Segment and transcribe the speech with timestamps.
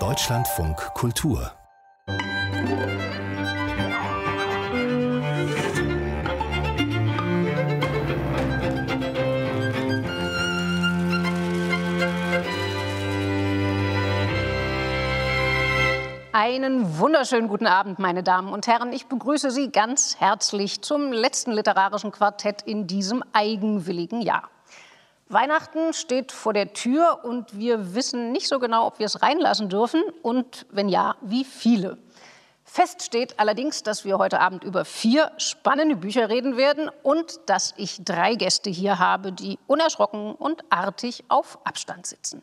[0.00, 1.52] Deutschlandfunk Kultur
[16.32, 18.92] Einen wunderschönen guten Abend, meine Damen und Herren.
[18.92, 24.50] Ich begrüße Sie ganz herzlich zum letzten literarischen Quartett in diesem eigenwilligen Jahr.
[25.28, 29.68] Weihnachten steht vor der Tür und wir wissen nicht so genau, ob wir es reinlassen
[29.68, 31.98] dürfen und wenn ja, wie viele.
[32.64, 37.74] Fest steht allerdings, dass wir heute Abend über vier spannende Bücher reden werden und dass
[37.76, 42.42] ich drei Gäste hier habe, die unerschrocken und artig auf Abstand sitzen.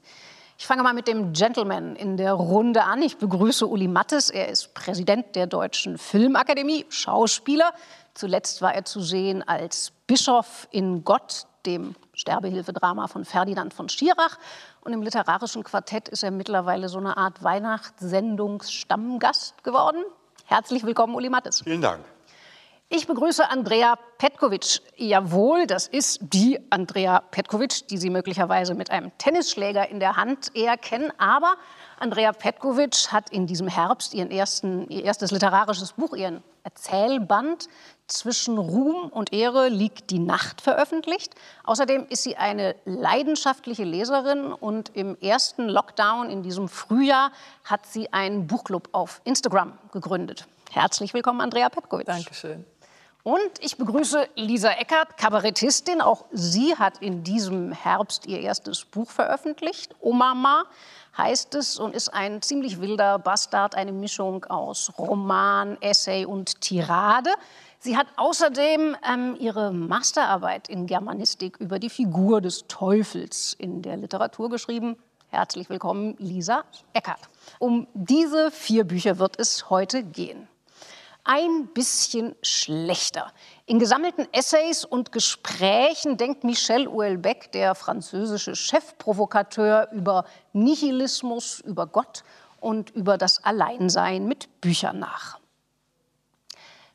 [0.57, 3.01] Ich fange mal mit dem Gentleman in der Runde an.
[3.01, 4.29] Ich begrüße Uli Mattes.
[4.29, 7.73] Er ist Präsident der Deutschen Filmakademie, Schauspieler.
[8.13, 14.37] Zuletzt war er zu sehen als Bischof in Gott, dem Sterbehilfedrama von Ferdinand von Schirach.
[14.81, 20.03] Und im literarischen Quartett ist er mittlerweile so eine Art Weihnachtssendungsstammgast geworden.
[20.45, 21.63] Herzlich willkommen, Uli Mattes.
[21.63, 22.05] Vielen Dank.
[22.93, 24.81] Ich begrüße Andrea Petkovic.
[24.97, 30.53] Jawohl, das ist die Andrea Petkovic, die Sie möglicherweise mit einem Tennisschläger in der Hand
[30.55, 31.09] eher kennen.
[31.17, 31.55] Aber
[31.99, 37.69] Andrea Petkovic hat in diesem Herbst ihren ersten, ihr erstes literarisches Buch, ihren Erzählband
[38.07, 41.33] Zwischen Ruhm und Ehre liegt die Nacht veröffentlicht.
[41.63, 47.31] Außerdem ist sie eine leidenschaftliche Leserin und im ersten Lockdown in diesem Frühjahr
[47.63, 50.45] hat sie einen Buchclub auf Instagram gegründet.
[50.71, 52.05] Herzlich willkommen, Andrea Petkovic.
[52.05, 52.65] Dankeschön.
[53.23, 56.01] Und ich begrüße Lisa Eckert, Kabarettistin.
[56.01, 59.95] Auch sie hat in diesem Herbst ihr erstes Buch veröffentlicht.
[59.99, 60.63] Omama
[61.17, 67.29] heißt es und ist ein ziemlich wilder Bastard, eine Mischung aus Roman, Essay und Tirade.
[67.83, 73.97] Sie hat außerdem ähm, ihre Masterarbeit in Germanistik über die Figur des Teufels in der
[73.97, 74.97] Literatur geschrieben.
[75.29, 77.21] Herzlich willkommen, Lisa Eckert.
[77.57, 80.47] Um diese vier Bücher wird es heute gehen
[81.23, 83.31] ein bisschen schlechter.
[83.65, 92.23] In gesammelten Essays und Gesprächen denkt Michel Houellebecq, der französische Chefprovokateur, über Nihilismus, über Gott
[92.59, 95.40] und über das Alleinsein mit Büchern nach.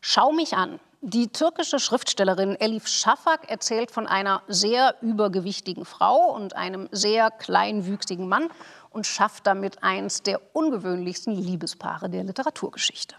[0.09, 0.79] Schau mich an.
[1.01, 8.29] Die türkische Schriftstellerin Elif Shafak erzählt von einer sehr übergewichtigen Frau und einem sehr kleinwüchsigen
[8.29, 8.49] Mann
[8.91, 13.17] und schafft damit eins der ungewöhnlichsten Liebespaare der Literaturgeschichte.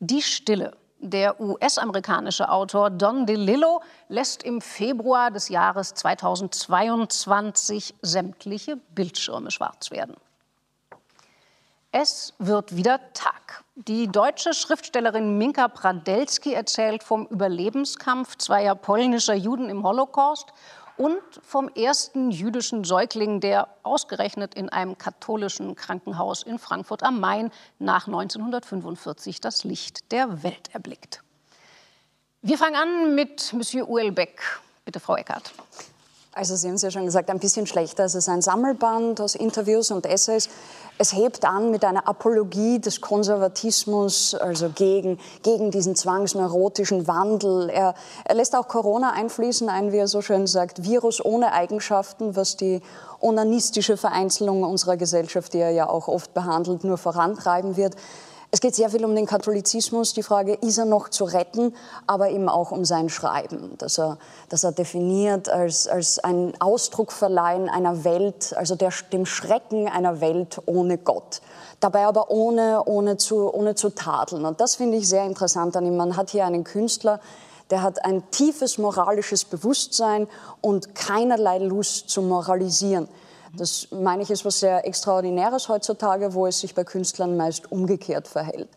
[0.00, 0.76] Die Stille.
[0.98, 10.14] Der US-amerikanische Autor Don DeLillo lässt im Februar des Jahres 2022 sämtliche Bildschirme schwarz werden.
[12.00, 13.64] Es wird wieder Tag.
[13.74, 20.46] Die deutsche Schriftstellerin Minka Pradelski erzählt vom Überlebenskampf zweier polnischer Juden im Holocaust
[20.96, 27.50] und vom ersten jüdischen Säugling, der ausgerechnet in einem katholischen Krankenhaus in Frankfurt am Main
[27.80, 31.24] nach 1945 das Licht der Welt erblickt.
[32.42, 34.40] Wir fangen an mit Monsieur Uelbeck.
[34.84, 35.52] Bitte, Frau Eckert.
[36.38, 38.04] Also Sie haben es ja schon gesagt, ein bisschen schlechter.
[38.04, 40.48] Es ist ein Sammelband aus Interviews und Essays.
[40.96, 47.70] Es hebt an mit einer Apologie des Konservatismus, also gegen, gegen diesen zwangsneurotischen Wandel.
[47.70, 47.94] Er,
[48.24, 52.56] er lässt auch Corona einfließen, ein, wie er so schön sagt, Virus ohne Eigenschaften, was
[52.56, 52.82] die
[53.18, 57.96] onanistische Vereinzelung unserer Gesellschaft, die er ja auch oft behandelt, nur vorantreiben wird.
[58.50, 61.74] Es geht sehr viel um den Katholizismus, die Frage, ist er noch zu retten,
[62.06, 64.16] aber eben auch um sein Schreiben, dass er,
[64.48, 70.22] dass er definiert als, als ein Ausdruck verleihen einer Welt, also der, dem Schrecken einer
[70.22, 71.42] Welt ohne Gott.
[71.80, 74.46] Dabei aber ohne, ohne, zu, ohne zu tadeln.
[74.46, 75.98] Und das finde ich sehr interessant an ihm.
[75.98, 77.20] Man hat hier einen Künstler,
[77.68, 80.26] der hat ein tiefes moralisches Bewusstsein
[80.62, 83.08] und keinerlei Lust zu moralisieren.
[83.56, 88.28] Das meine ich ist was sehr Extraordinäres heutzutage, wo es sich bei Künstlern meist umgekehrt
[88.28, 88.68] verhält.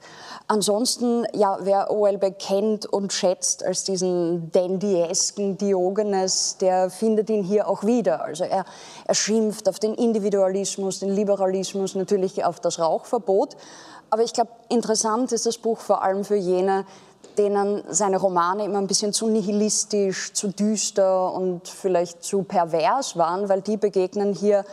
[0.47, 7.67] Ansonsten, ja, wer Houellebecq kennt und schätzt als diesen dandyesken Diogenes, der findet ihn hier
[7.67, 8.23] auch wieder.
[8.23, 8.65] Also er,
[9.05, 13.55] er schimpft auf den Individualismus, den Liberalismus, natürlich auf das Rauchverbot.
[14.09, 16.85] Aber ich glaube, interessant ist das Buch vor allem für jene,
[17.37, 23.49] denen seine Romane immer ein bisschen zu nihilistisch, zu düster und vielleicht zu pervers waren,
[23.49, 24.65] weil die begegnen hier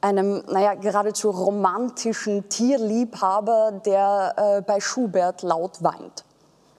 [0.00, 6.24] einem, naja, geradezu romantischen Tierliebhaber, der äh, bei Schubert laut weint.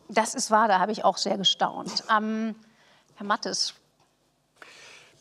[0.08, 2.04] Das ist wahr, da habe ich auch sehr gestaunt.
[2.10, 2.56] Ähm,
[3.16, 3.74] Herr Mattes.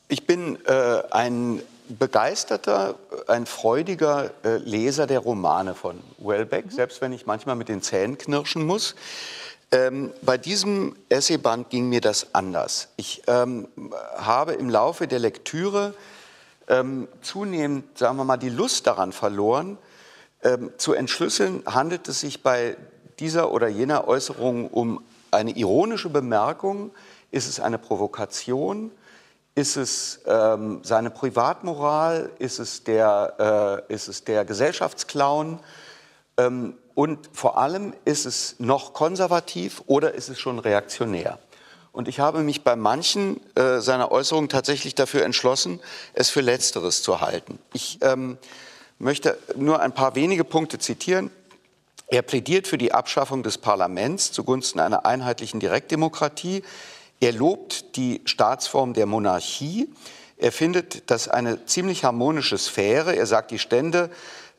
[0.08, 2.94] Ich bin äh, ein begeisterter,
[3.26, 6.70] ein freudiger äh, Leser der Romane von Welbeck, mhm.
[6.70, 8.94] selbst wenn ich manchmal mit den Zähnen knirschen muss.
[9.70, 12.88] Ähm, bei diesem Essayband ging mir das anders.
[12.96, 13.68] Ich ähm,
[14.16, 15.92] habe im Laufe der Lektüre
[16.68, 19.76] ähm, zunehmend, sagen wir mal, die Lust daran verloren,
[20.42, 22.76] ähm, zu entschlüsseln, handelt es sich bei
[23.18, 26.90] dieser oder jener Äußerung um eine ironische Bemerkung,
[27.30, 28.90] ist es eine Provokation,
[29.54, 35.58] ist es ähm, seine Privatmoral, ist es der, äh, ist es der Gesellschaftsclown
[36.94, 41.38] und vor allem ist es noch konservativ oder ist es schon reaktionär.
[41.92, 45.80] Und ich habe mich bei manchen äh, seiner Äußerungen tatsächlich dafür entschlossen,
[46.14, 47.58] es für Letzteres zu halten.
[47.72, 48.38] Ich ähm,
[48.98, 51.30] möchte nur ein paar wenige Punkte zitieren.
[52.06, 56.62] Er plädiert für die Abschaffung des Parlaments zugunsten einer einheitlichen Direktdemokratie.
[57.20, 59.88] Er lobt die Staatsform der Monarchie.
[60.36, 63.16] Er findet das eine ziemlich harmonische Sphäre.
[63.16, 64.08] Er sagt, die Stände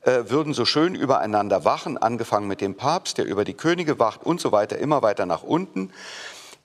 [0.03, 4.39] würden so schön übereinander wachen, angefangen mit dem Papst, der über die Könige wacht und
[4.39, 5.91] so weiter, immer weiter nach unten.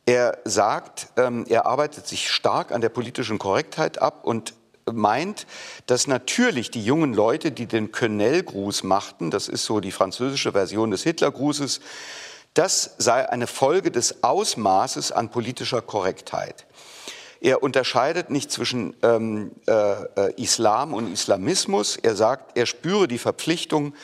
[0.06, 4.54] Er sagt, ähm, er arbeitet sich stark an der politischen Korrektheit ab und
[4.92, 5.46] meint,
[5.86, 10.90] dass natürlich die jungen Leute, die den Quenelle-Gruß machten, das ist so die französische Version
[10.90, 11.80] des Hitler-Grußes,
[12.52, 16.66] das sei eine Folge des Ausmaßes an politischer Korrektheit.
[17.44, 21.96] Er unterscheidet nicht zwischen ähm, äh, äh Islam und Islamismus.
[21.96, 23.94] Er sagt, er spüre die Verpflichtung,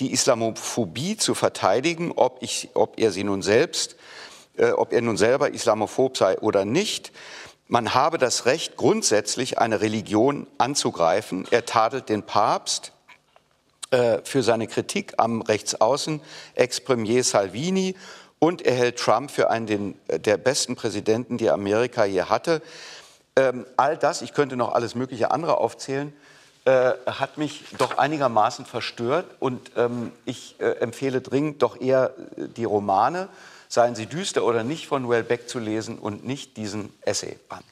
[0.00, 3.96] die Islamophobie zu verteidigen, ob, ich, ob er sie nun selbst
[4.60, 7.12] äh, ob er nun selber islamophob sei oder nicht.
[7.68, 11.46] Man habe das Recht, grundsätzlich eine Religion anzugreifen.
[11.50, 12.92] Er tadelt den Papst
[13.90, 16.20] äh, für seine Kritik am Rechtsaußen,
[16.54, 17.96] Ex-Premier Salvini,
[18.40, 22.60] und er hält Trump für einen den, äh, der besten Präsidenten, die Amerika je hatte.
[23.36, 26.12] Ähm, all das, ich könnte noch alles mögliche andere aufzählen,
[26.64, 32.48] äh, hat mich doch einigermaßen verstört und ähm, ich äh, empfehle dringend doch eher äh,
[32.48, 33.28] die Romane
[33.68, 37.64] seien sie düster oder nicht, von Wellbeck zu lesen und nicht diesen Essayband.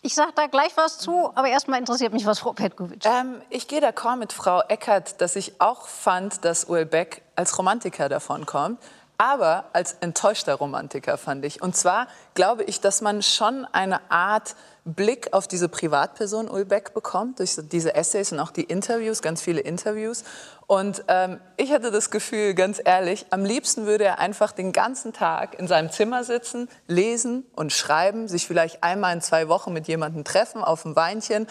[0.00, 3.04] Ich sage da gleich was zu, aber erstmal interessiert mich, was Frau Petkovic.
[3.04, 8.08] Ähm, ich gehe d'accord mit Frau Eckert, dass ich auch fand, dass Uelbeck als Romantiker
[8.08, 8.78] davon kommt
[9.18, 11.60] aber als enttäuschter Romantiker fand ich.
[11.60, 14.54] Und zwar glaube ich, dass man schon eine Art
[14.84, 19.60] Blick auf diese Privatperson Ulbeck bekommt, durch diese Essays und auch die Interviews, ganz viele
[19.60, 20.24] Interviews.
[20.66, 25.12] Und ähm, ich hatte das Gefühl, ganz ehrlich, am liebsten würde er einfach den ganzen
[25.12, 29.88] Tag in seinem Zimmer sitzen, lesen und schreiben, sich vielleicht einmal in zwei Wochen mit
[29.88, 31.48] jemandem treffen auf ein Weinchen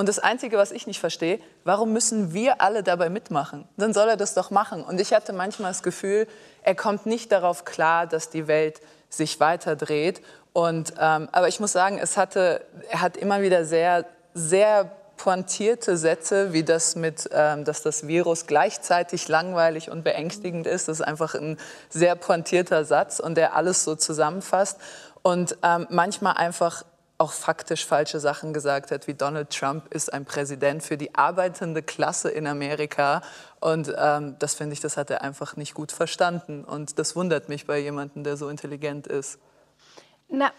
[0.00, 3.68] und das Einzige, was ich nicht verstehe, warum müssen wir alle dabei mitmachen?
[3.76, 4.82] Dann soll er das doch machen.
[4.82, 6.26] Und ich hatte manchmal das Gefühl,
[6.62, 8.80] er kommt nicht darauf klar, dass die Welt
[9.10, 10.22] sich weiter dreht.
[10.54, 15.98] Und, ähm, aber ich muss sagen, es hatte, er hat immer wieder sehr, sehr pointierte
[15.98, 20.88] Sätze, wie das mit, ähm, dass das Virus gleichzeitig langweilig und beängstigend ist.
[20.88, 21.58] Das ist einfach ein
[21.90, 24.78] sehr pointierter Satz und der alles so zusammenfasst.
[25.20, 26.86] Und ähm, manchmal einfach
[27.20, 31.82] auch faktisch falsche Sachen gesagt hat, wie Donald Trump ist ein Präsident für die arbeitende
[31.82, 33.20] Klasse in Amerika.
[33.60, 36.64] Und ähm, das finde ich, das hat er einfach nicht gut verstanden.
[36.64, 39.38] Und das wundert mich bei jemandem, der so intelligent ist.
[40.28, 40.50] Na,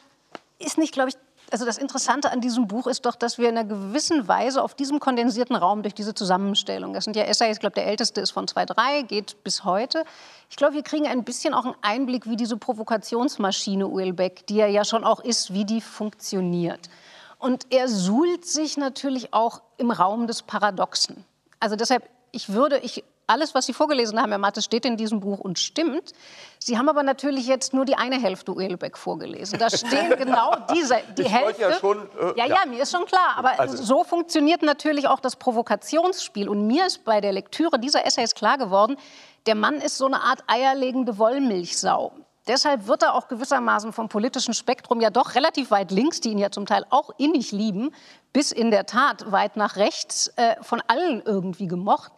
[0.59, 1.15] ist nicht, glaube ich,
[1.51, 4.73] also das Interessante an diesem Buch ist doch, dass wir in einer gewissen Weise auf
[4.73, 8.31] diesem kondensierten Raum durch diese Zusammenstellung, das sind ja Essays, ich glaube, der älteste ist
[8.31, 10.05] von 2.3, geht bis heute.
[10.49, 14.69] Ich glaube, wir kriegen ein bisschen auch einen Einblick, wie diese Provokationsmaschine Uelbeck, die er
[14.69, 16.89] ja schon auch ist, wie die funktioniert.
[17.37, 21.25] Und er suhlt sich natürlich auch im Raum des Paradoxen.
[21.59, 25.21] Also deshalb, ich würde, ich alles, was Sie vorgelesen haben, Herr Mattes, steht in diesem
[25.21, 26.11] Buch und stimmt.
[26.59, 29.57] Sie haben aber natürlich jetzt nur die eine Hälfte Uelbeck vorgelesen.
[29.57, 31.61] Da stehen genau diese, die ich Hälfte.
[31.61, 33.35] Ja, schon, äh, ja, ja, ja, mir ist schon klar.
[33.37, 33.81] Aber also.
[33.81, 36.49] so funktioniert natürlich auch das Provokationsspiel.
[36.49, 38.97] Und mir ist bei der Lektüre dieser Essays klar geworden,
[39.45, 42.11] der Mann ist so eine Art eierlegende Wollmilchsau.
[42.47, 46.39] Deshalb wird er auch gewissermaßen vom politischen Spektrum ja doch relativ weit links, die ihn
[46.39, 47.91] ja zum Teil auch innig lieben,
[48.33, 52.13] bis in der Tat weit nach rechts äh, von allen irgendwie gemocht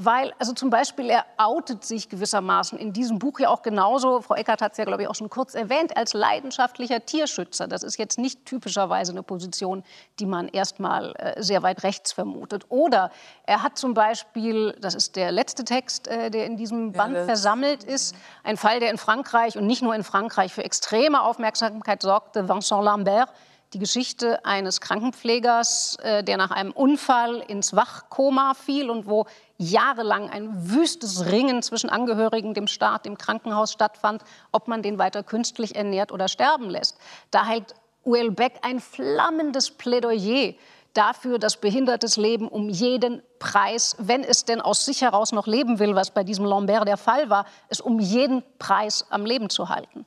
[0.00, 4.36] weil, also zum Beispiel, er outet sich gewissermaßen in diesem Buch ja auch genauso, Frau
[4.36, 7.66] Eckert hat es ja, glaube ich, auch schon kurz erwähnt, als leidenschaftlicher Tierschützer.
[7.66, 9.82] Das ist jetzt nicht typischerweise eine Position,
[10.20, 12.66] die man erstmal äh, sehr weit rechts vermutet.
[12.68, 13.10] Oder
[13.44, 17.24] er hat zum Beispiel, das ist der letzte Text, äh, der in diesem Band ja,
[17.24, 22.02] versammelt ist, ein Fall, der in Frankreich und nicht nur in Frankreich für extreme Aufmerksamkeit
[22.02, 23.30] sorgte, Vincent Lambert,
[23.74, 29.26] die Geschichte eines Krankenpflegers, äh, der nach einem Unfall ins Wachkoma fiel und wo
[29.58, 34.22] jahrelang ein wüstes Ringen zwischen Angehörigen, dem Staat, dem Krankenhaus stattfand,
[34.52, 36.96] ob man den weiter künstlich ernährt oder sterben lässt.
[37.30, 37.74] Da hält
[38.06, 40.54] Uel Beck ein flammendes Plädoyer
[40.94, 45.78] dafür, dass behindertes Leben um jeden Preis, wenn es denn aus sich heraus noch leben
[45.78, 49.68] will, was bei diesem Lambert der Fall war, es um jeden Preis am Leben zu
[49.68, 50.06] halten.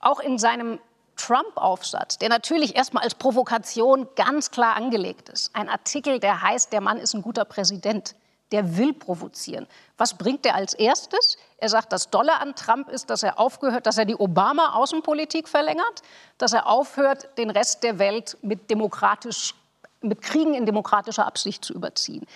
[0.00, 0.78] Auch in seinem
[1.16, 6.80] Trump-Aufsatz, der natürlich erstmal als Provokation ganz klar angelegt ist, ein Artikel, der heißt, der
[6.80, 8.14] Mann ist ein guter Präsident,
[8.52, 9.66] der will provozieren.
[9.96, 11.36] Was bringt er als erstes?
[11.58, 16.02] Er sagt, das Dolle an Trump ist, dass er aufgehört, dass er die Obama-Außenpolitik verlängert,
[16.38, 19.54] dass er aufhört, den Rest der Welt mit demokratisch,
[20.00, 22.26] mit Kriegen in demokratischer Absicht zu überziehen.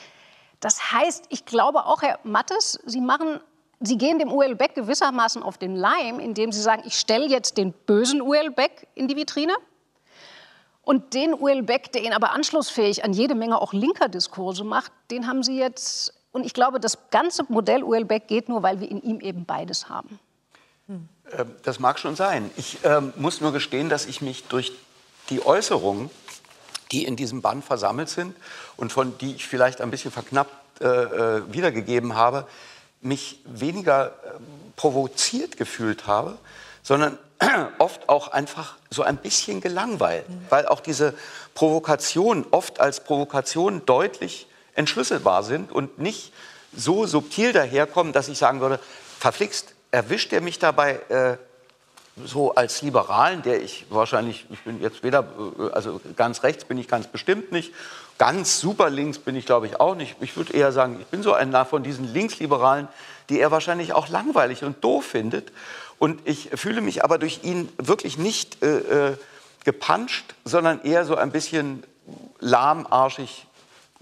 [0.59, 3.41] Das heißt, ich glaube auch, Herr Mattes, Sie machen
[3.81, 7.57] Sie gehen dem UL Beck gewissermaßen auf den Leim, indem Sie sagen, ich stelle jetzt
[7.57, 9.55] den bösen UL Beck in die Vitrine
[10.83, 14.93] und den UL Beck, der ihn aber anschlussfähig an jede Menge auch linker Diskurse macht,
[15.11, 18.81] den haben Sie jetzt, und ich glaube, das ganze Modell UL Beck geht nur, weil
[18.81, 20.19] wir in ihm eben beides haben.
[20.87, 21.09] Hm.
[21.63, 22.51] Das mag schon sein.
[22.57, 24.73] Ich äh, muss nur gestehen, dass ich mich durch
[25.31, 26.11] die Äußerungen,
[26.93, 28.37] die in diesem Band versammelt sind
[28.77, 32.47] und von die ich vielleicht ein bisschen verknappt äh, äh wiedergegeben habe,
[33.01, 34.11] mich weniger äh,
[34.77, 36.39] provoziert gefühlt habe,
[36.83, 37.19] sondern
[37.79, 40.47] oft auch einfach so ein bisschen gelangweilt, mhm.
[40.51, 41.15] weil auch diese
[41.55, 46.33] Provokationen oft als Provokationen deutlich entschlüsselbar sind und nicht
[46.75, 48.79] so subtil daherkommen, dass ich sagen würde,
[49.19, 51.37] verflixt, erwischt er mich dabei äh,
[52.25, 55.27] so als Liberalen, der ich wahrscheinlich, ich bin jetzt weder,
[55.59, 57.73] äh, also ganz rechts bin ich ganz bestimmt nicht
[58.21, 60.15] Ganz super links bin ich, glaube ich, auch nicht.
[60.21, 62.87] Ich würde eher sagen, ich bin so einer von diesen Linksliberalen,
[63.31, 65.53] die er wahrscheinlich auch langweilig und doof findet.
[65.99, 69.17] Und ich fühle mich aber durch ihn wirklich nicht äh, äh
[69.65, 71.83] gepanscht, sondern eher so ein bisschen
[72.41, 73.47] lahmarschig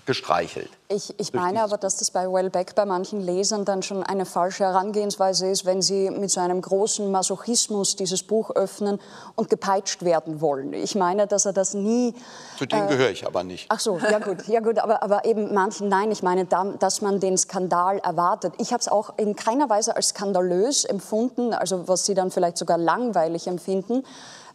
[0.04, 0.70] gestreichelt.
[0.90, 4.64] Ich, ich meine aber, dass das bei Wellbeck bei manchen Lesern dann schon eine falsche
[4.64, 8.98] Herangehensweise ist, wenn sie mit so einem großen Masochismus dieses Buch öffnen
[9.34, 10.72] und gepeitscht werden wollen.
[10.72, 12.14] Ich meine, dass er das nie.
[12.56, 13.66] Zu denen äh, gehöre ich aber nicht.
[13.68, 16.10] Ach so, ja gut, ja gut, aber, aber eben manchen nein.
[16.10, 18.54] Ich meine, da, dass man den Skandal erwartet.
[18.56, 22.56] Ich habe es auch in keiner Weise als skandalös empfunden, also was Sie dann vielleicht
[22.56, 24.04] sogar langweilig empfinden.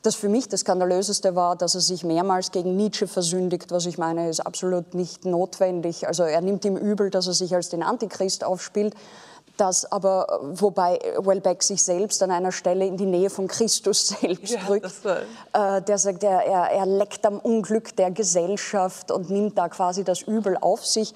[0.04, 3.98] Das für mich das Skandalöseste war, dass er sich mehrmals gegen Nietzsche versündigt, was ich
[3.98, 6.08] meine, ist absolut nicht notwendig.
[6.08, 8.96] Also er nimmt ihm übel, dass er sich als den Antichrist aufspielt.
[9.56, 14.54] Das aber, wobei Wellbeck sich selbst an einer Stelle in die Nähe von Christus selbst
[14.54, 14.92] ja, drückt.
[15.54, 20.04] Äh, der sagt, er, er, er leckt am Unglück der Gesellschaft und nimmt da quasi
[20.04, 21.14] das Übel auf sich.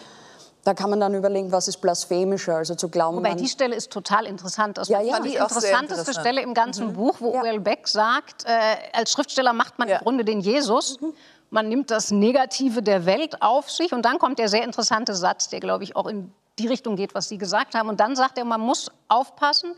[0.68, 3.16] Da kann man dann überlegen, was ist blasphemischer, also zu glauben.
[3.16, 4.78] Wobei die Stelle ist total interessant.
[4.78, 5.22] Das ja, ja.
[5.22, 6.18] die interessanteste interessant.
[6.18, 6.94] Stelle im ganzen mhm.
[6.94, 7.42] Buch, wo ja.
[7.42, 8.50] Uel Beck sagt, äh,
[8.92, 10.00] als Schriftsteller macht man ja.
[10.00, 11.00] im Grunde den Jesus.
[11.00, 11.14] Mhm.
[11.52, 15.48] Man nimmt das Negative der Welt auf sich und dann kommt der sehr interessante Satz,
[15.48, 17.88] der, glaube ich, auch in die Richtung geht, was Sie gesagt haben.
[17.88, 19.74] Und dann sagt er, man muss aufpassen,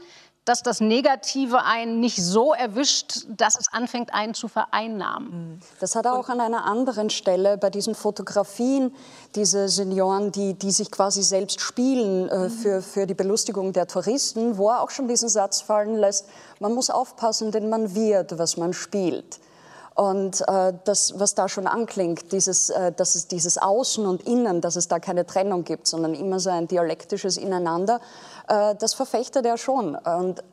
[0.50, 5.30] dass das Negative einen nicht so erwischt, dass es anfängt, einen zu vereinnahmen.
[5.30, 5.60] Mhm.
[5.80, 8.92] Das hat er auch an einer anderen Stelle bei diesen Fotografien,
[9.36, 12.50] diese Senioren, die, die sich quasi selbst spielen äh, mhm.
[12.50, 16.26] für, für die Belustigung der Touristen, wo er auch schon diesen Satz fallen lässt,
[16.60, 19.40] man muss aufpassen, denn man wird, was man spielt.
[20.00, 24.62] Und äh, das, was da schon anklingt, dieses, äh, dass es dieses Außen und Innen,
[24.62, 28.00] dass es da keine Trennung gibt, sondern immer so ein dialektisches Ineinander,
[28.50, 29.96] das verfechtet er schon.
[29.96, 30.44] Und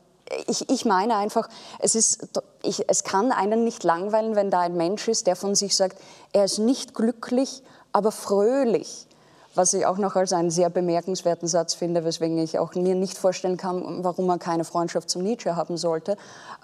[0.47, 1.49] ich, ich meine einfach,
[1.79, 2.27] es, ist,
[2.61, 5.97] ich, es kann einen nicht langweilen, wenn da ein Mensch ist, der von sich sagt,
[6.33, 9.07] er ist nicht glücklich, aber fröhlich
[9.57, 13.17] was ich auch noch als einen sehr bemerkenswerten Satz finde, weswegen ich auch mir nicht
[13.17, 16.15] vorstellen kann, warum er keine Freundschaft zum Nietzsche haben sollte.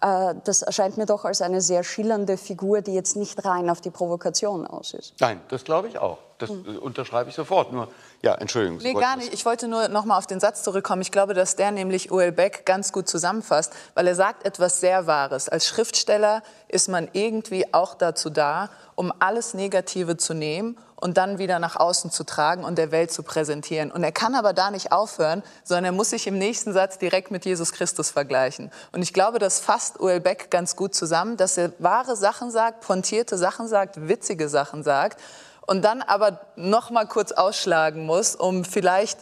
[0.02, 3.82] Äh, das erscheint mir doch als eine sehr schillernde Figur, die jetzt nicht rein auf
[3.82, 5.16] die Provokation aus ist.
[5.20, 6.20] Nein, das glaube ich auch.
[6.38, 6.78] Das hm.
[6.80, 7.74] unterschreibe ich sofort.
[7.74, 7.88] Nur,
[8.24, 8.80] ja, Entschuldigung.
[8.82, 9.34] Nee, gar nicht.
[9.34, 11.02] Ich wollte nur noch mal auf den Satz zurückkommen.
[11.02, 12.32] Ich glaube, dass der nämlich O.L.
[12.32, 15.50] Beck ganz gut zusammenfasst, weil er sagt etwas sehr Wahres.
[15.50, 21.38] Als Schriftsteller ist man irgendwie auch dazu da, um alles Negative zu nehmen und dann
[21.38, 23.92] wieder nach außen zu tragen und der Welt zu präsentieren.
[23.92, 27.30] Und er kann aber da nicht aufhören, sondern er muss sich im nächsten Satz direkt
[27.30, 28.72] mit Jesus Christus vergleichen.
[28.94, 32.80] Und ich glaube, das fasst Uel Beck ganz gut zusammen, dass er wahre Sachen sagt,
[32.88, 35.20] pointierte Sachen sagt, witzige Sachen sagt
[35.66, 39.18] und dann aber noch mal kurz ausschlagen muss, um vielleicht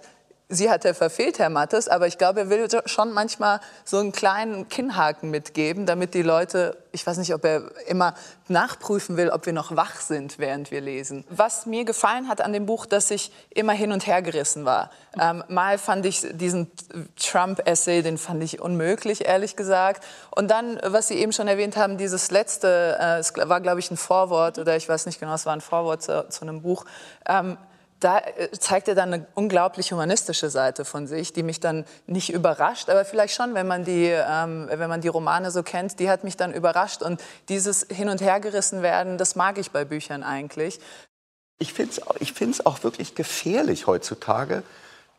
[0.53, 4.11] Sie hat er verfehlt, Herr Mattes, aber ich glaube, er will schon manchmal so einen
[4.11, 8.15] kleinen Kinnhaken mitgeben, damit die Leute, ich weiß nicht, ob er immer
[8.49, 11.23] nachprüfen will, ob wir noch wach sind, während wir lesen.
[11.29, 14.91] Was mir gefallen hat an dem Buch, dass ich immer hin und her gerissen war.
[15.17, 16.69] Ähm, mal fand ich diesen
[17.15, 20.03] Trump-Essay, den fand ich unmöglich, ehrlich gesagt.
[20.31, 23.89] Und dann, was Sie eben schon erwähnt haben, dieses letzte, äh, es war, glaube ich,
[23.89, 26.83] ein Vorwort oder ich weiß nicht genau, es war ein Vorwort zu, zu einem Buch.
[27.25, 27.57] Ähm,
[28.01, 32.33] da äh, zeigt er dann eine unglaublich humanistische Seite von sich, die mich dann nicht
[32.33, 36.09] überrascht, aber vielleicht schon, wenn man die, ähm, wenn man die Romane so kennt, die
[36.09, 37.01] hat mich dann überrascht.
[37.01, 40.79] Und dieses Hin- und Hergerissen werden, das mag ich bei Büchern eigentlich.
[41.59, 44.63] Ich finde es ich find's auch wirklich gefährlich heutzutage,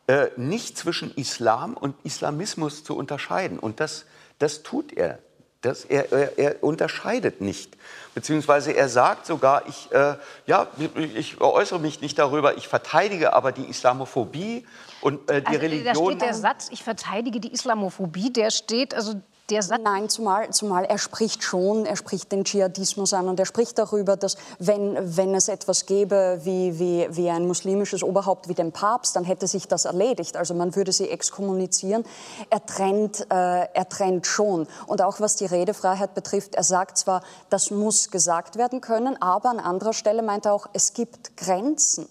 [0.07, 3.57] äh, nicht zwischen Islam und Islamismus zu unterscheiden.
[3.59, 4.05] Und das,
[4.39, 5.19] das tut er
[5.63, 7.77] Das, er, er, er unterscheidet nicht.
[8.13, 10.15] Beziehungsweise er sagt sogar, ich, äh,
[10.45, 10.67] ja,
[11.15, 14.65] ich äußere mich nicht darüber, ich verteidige aber die Islamophobie
[15.01, 15.93] und äh, die Also, Religion.
[15.93, 19.15] Da steht der Satz, ich verteidige die Islamophobie, der steht, also
[19.49, 23.45] der Satz, Nein, zumal, zumal er spricht schon, er spricht den Dschihadismus an und er
[23.45, 28.53] spricht darüber, dass wenn, wenn es etwas gäbe wie, wie, wie ein muslimisches Oberhaupt wie
[28.53, 30.37] den Papst, dann hätte sich das erledigt.
[30.37, 32.05] Also man würde sie exkommunizieren.
[32.49, 34.67] Er trennt, äh, er trennt schon.
[34.87, 39.49] Und auch was die Redefreiheit betrifft, er sagt zwar, das muss gesagt werden können, aber
[39.49, 42.07] an anderer Stelle meint er auch, es gibt Grenzen.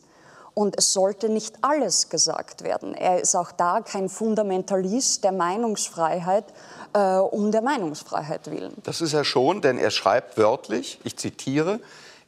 [0.54, 2.94] Und es sollte nicht alles gesagt werden.
[2.94, 6.44] Er ist auch da kein Fundamentalist der Meinungsfreiheit
[6.92, 8.74] äh, um der Meinungsfreiheit willen.
[8.82, 11.80] Das ist er schon, denn er schreibt wörtlich, ich zitiere,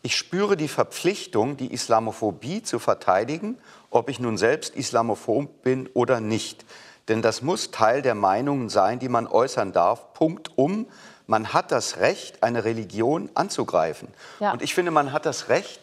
[0.03, 3.59] ich spüre die Verpflichtung, die Islamophobie zu verteidigen,
[3.91, 6.65] ob ich nun selbst Islamophob bin oder nicht.
[7.09, 10.13] Denn das muss Teil der Meinungen sein, die man äußern darf.
[10.15, 10.87] Punkt um.
[11.27, 14.09] Man hat das Recht, eine Religion anzugreifen.
[14.41, 14.53] Ja.
[14.53, 15.81] Und ich finde, man hat das Recht,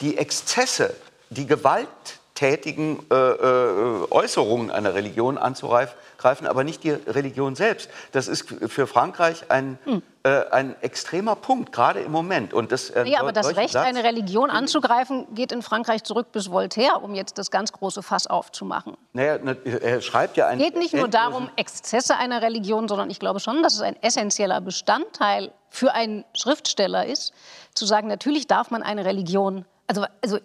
[0.00, 0.94] die Exzesse,
[1.30, 7.90] die gewalttätigen äh, äh, Äußerungen einer Religion anzugreifen, aber nicht die Religion selbst.
[8.12, 9.78] Das ist für Frankreich ein,
[10.22, 12.54] äh, ein extremer Punkt, gerade im Moment.
[12.54, 16.32] Und das, äh, ja, aber das Recht, Satz- eine Religion anzugreifen, geht in Frankreich zurück
[16.32, 18.96] bis Voltaire, um jetzt das ganz große Fass aufzumachen.
[19.12, 20.58] Naja, na, er schreibt ja ein.
[20.58, 24.02] Es geht nicht nur darum, Exzesse einer Religion, sondern ich glaube schon, dass es ein
[24.02, 27.32] essentieller Bestandteil für einen Schriftsteller ist,
[27.74, 30.38] zu sagen, natürlich darf man eine Religion, also, also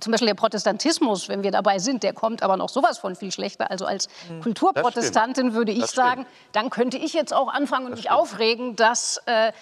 [0.00, 3.30] zum Beispiel der Protestantismus, wenn wir dabei sind, der kommt aber noch sowas von viel
[3.30, 3.70] schlechter.
[3.70, 4.08] Also als
[4.42, 6.06] Kulturprotestantin würde ich Das stimmt.
[6.06, 9.52] sagen, dann könnte ich jetzt auch anfangen und mich aufregen, dass äh,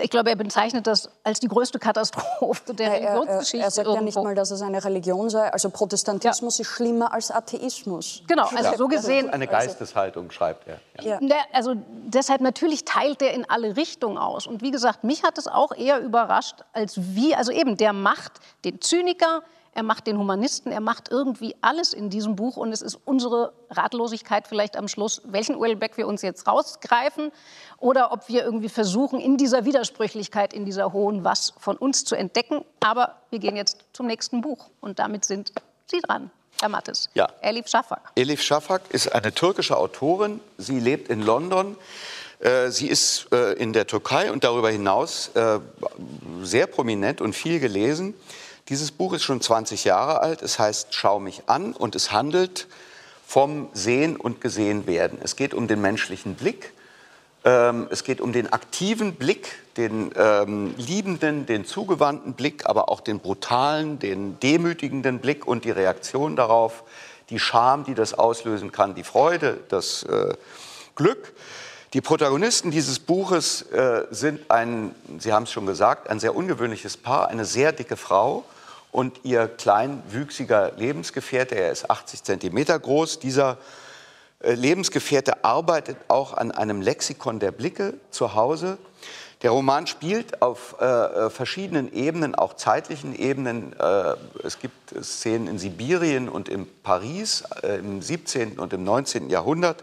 [0.00, 3.64] ich glaube, er bezeichnet das als die größte Katastrophe der Er, er, er, Religionsgeschichte.
[3.64, 4.22] er sagt ja nicht irgendwo.
[4.24, 5.52] mal, dass es eine Religion sei.
[5.52, 8.22] Also Protestantismus ist schlimmer als Atheismus.
[8.26, 10.80] Genau, also so gesehen Eine Geisteshaltung, schreibt er.
[11.02, 11.18] Ja.
[11.20, 11.36] Ja.
[11.52, 11.74] Also
[12.06, 14.46] deshalb natürlich teilt der in alle Richtungen aus.
[14.46, 18.32] Und wie gesagt, mich hat es auch eher überrascht, als wie, also eben, der macht
[18.64, 19.42] den Zyniker,
[19.74, 22.56] er macht den Humanisten, er macht irgendwie alles in diesem Buch.
[22.56, 27.32] Und es ist unsere Ratlosigkeit vielleicht am Schluss, welchen Uelbeck wir uns jetzt rausgreifen
[27.78, 32.14] oder ob wir irgendwie versuchen, in dieser Widersprüchlichkeit, in dieser hohen Was von uns zu
[32.14, 32.64] entdecken.
[32.80, 34.70] Aber wir gehen jetzt zum nächsten Buch.
[34.80, 35.52] Und damit sind
[35.86, 37.10] Sie dran, Herr Mattes.
[37.14, 37.28] Ja.
[37.40, 38.12] Elif Shafak.
[38.14, 40.40] Elif Shafak ist eine türkische Autorin.
[40.56, 41.76] Sie lebt in London.
[42.38, 45.58] Äh, Sie ist äh, in der Türkei und darüber hinaus äh,
[46.42, 48.14] sehr prominent und viel gelesen.
[48.70, 50.40] Dieses Buch ist schon 20 Jahre alt.
[50.40, 52.66] Es heißt Schau mich an und es handelt
[53.26, 55.18] vom Sehen und Gesehenwerden.
[55.22, 56.72] Es geht um den menschlichen Blick.
[57.44, 63.02] Ähm, Es geht um den aktiven Blick, den ähm, liebenden, den zugewandten Blick, aber auch
[63.02, 66.84] den brutalen, den demütigenden Blick und die Reaktion darauf,
[67.28, 70.32] die Scham, die das auslösen kann, die Freude, das äh,
[70.94, 71.34] Glück.
[71.92, 76.96] Die Protagonisten dieses Buches äh, sind ein, Sie haben es schon gesagt, ein sehr ungewöhnliches
[76.96, 78.44] Paar, eine sehr dicke Frau
[78.94, 81.56] und ihr kleinwüchsiger Lebensgefährte.
[81.56, 83.18] Er ist 80 Zentimeter groß.
[83.18, 83.58] Dieser
[84.38, 88.78] äh, Lebensgefährte arbeitet auch an einem Lexikon der Blicke zu Hause.
[89.42, 93.72] Der Roman spielt auf äh, äh, verschiedenen Ebenen, auch zeitlichen Ebenen.
[93.80, 98.60] Äh, es gibt Szenen in Sibirien und in Paris äh, im 17.
[98.60, 99.28] und im 19.
[99.28, 99.82] Jahrhundert.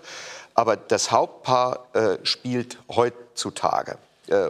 [0.54, 3.98] Aber das Hauptpaar äh, spielt heutzutage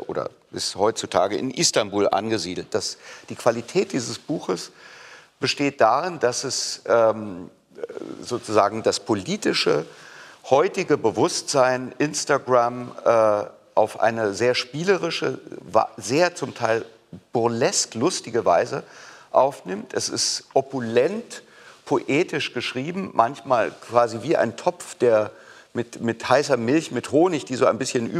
[0.05, 2.67] oder ist heutzutage in Istanbul angesiedelt.
[2.71, 2.97] Das,
[3.29, 4.71] die Qualität dieses Buches
[5.39, 7.49] besteht darin, dass es ähm,
[8.21, 9.85] sozusagen das politische,
[10.49, 13.43] heutige Bewusstsein Instagram äh,
[13.75, 15.39] auf eine sehr spielerische,
[15.97, 16.85] sehr zum Teil
[17.31, 18.83] burlesk lustige Weise
[19.31, 19.93] aufnimmt.
[19.93, 21.43] Es ist opulent,
[21.85, 25.31] poetisch geschrieben, manchmal quasi wie ein Topf, der
[25.73, 28.11] mit, mit heißer Milch, mit Honig, die so ein bisschen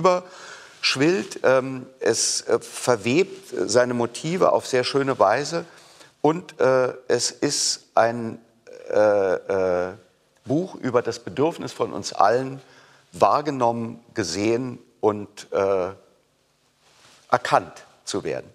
[0.82, 1.40] überschwillt.
[1.44, 5.66] Ähm, es äh, verwebt seine Motive auf sehr schöne Weise
[6.22, 8.40] und äh, es ist ein
[8.90, 9.34] äh,
[9.90, 9.94] äh,
[10.46, 12.62] Buch über das Bedürfnis von uns allen,
[13.12, 15.90] wahrgenommen, gesehen und äh,
[17.30, 18.50] erkannt zu werden.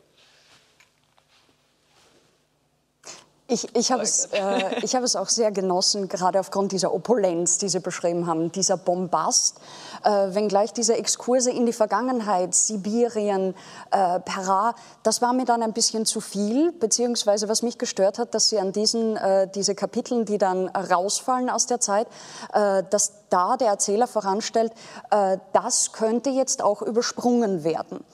[3.48, 7.58] Ich, ich habe es, äh, ich habe es auch sehr genossen, gerade aufgrund dieser Opulenz,
[7.58, 9.60] die Sie beschrieben haben, dieser Bombast,
[10.02, 13.54] äh, wenngleich diese Exkurse in die Vergangenheit, Sibirien,
[13.92, 18.34] äh, Pera, das war mir dann ein bisschen zu viel, beziehungsweise was mich gestört hat,
[18.34, 22.08] dass Sie an diesen, äh, diese Kapiteln, die dann rausfallen aus der Zeit,
[22.52, 24.72] äh, dass da der Erzähler voranstellt,
[25.12, 28.04] äh, das könnte jetzt auch übersprungen werden.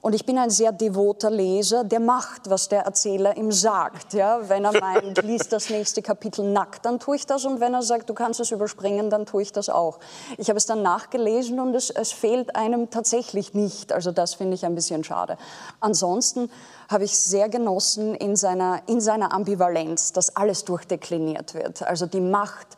[0.00, 4.14] Und ich bin ein sehr devoter Leser, der macht, was der Erzähler ihm sagt.
[4.14, 7.44] Ja, wenn er meint, liest das nächste Kapitel nackt, dann tue ich das.
[7.44, 9.98] Und wenn er sagt, du kannst es überspringen, dann tue ich das auch.
[10.36, 13.92] Ich habe es dann nachgelesen und es, es fehlt einem tatsächlich nicht.
[13.92, 15.36] Also das finde ich ein bisschen schade.
[15.80, 16.48] Ansonsten
[16.88, 21.82] habe ich sehr genossen in seiner, in seiner Ambivalenz, dass alles durchdekliniert wird.
[21.82, 22.68] Also die Macht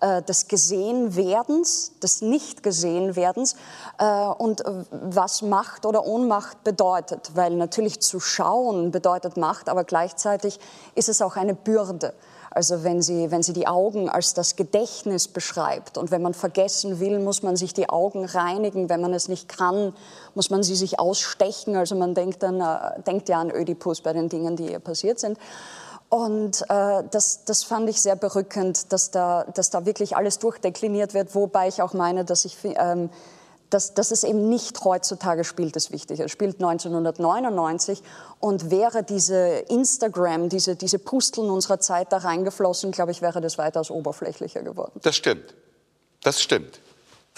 [0.00, 3.56] äh, des Gesehenwerdens, des Nicht-Gesehenwerdens
[3.98, 7.32] äh, und was Macht oder Ohnmacht bedeutet.
[7.34, 10.60] Weil natürlich zu schauen bedeutet Macht, aber gleichzeitig
[10.94, 12.14] ist es auch eine Bürde.
[12.50, 16.98] Also wenn sie, wenn sie die Augen als das Gedächtnis beschreibt und wenn man vergessen
[16.98, 18.88] will, muss man sich die Augen reinigen.
[18.88, 19.92] Wenn man es nicht kann,
[20.34, 21.76] muss man sie sich ausstechen.
[21.76, 25.18] Also man denkt, dann, äh, denkt ja an Ödipus bei den Dingen, die ihr passiert
[25.18, 25.38] sind.
[26.08, 31.12] Und äh, das, das fand ich sehr berückend, dass da, dass da wirklich alles durchdekliniert
[31.12, 33.10] wird, wobei ich auch meine, dass, ich, ähm,
[33.68, 36.24] dass, dass es eben nicht heutzutage spielt, das Wichtige.
[36.24, 38.02] Es spielt 1999
[38.40, 39.36] und wäre diese
[39.68, 44.98] Instagram, diese, diese Pusteln unserer Zeit da reingeflossen, glaube ich, wäre das weitaus oberflächlicher geworden.
[45.02, 45.54] Das stimmt.
[46.22, 46.80] Das stimmt.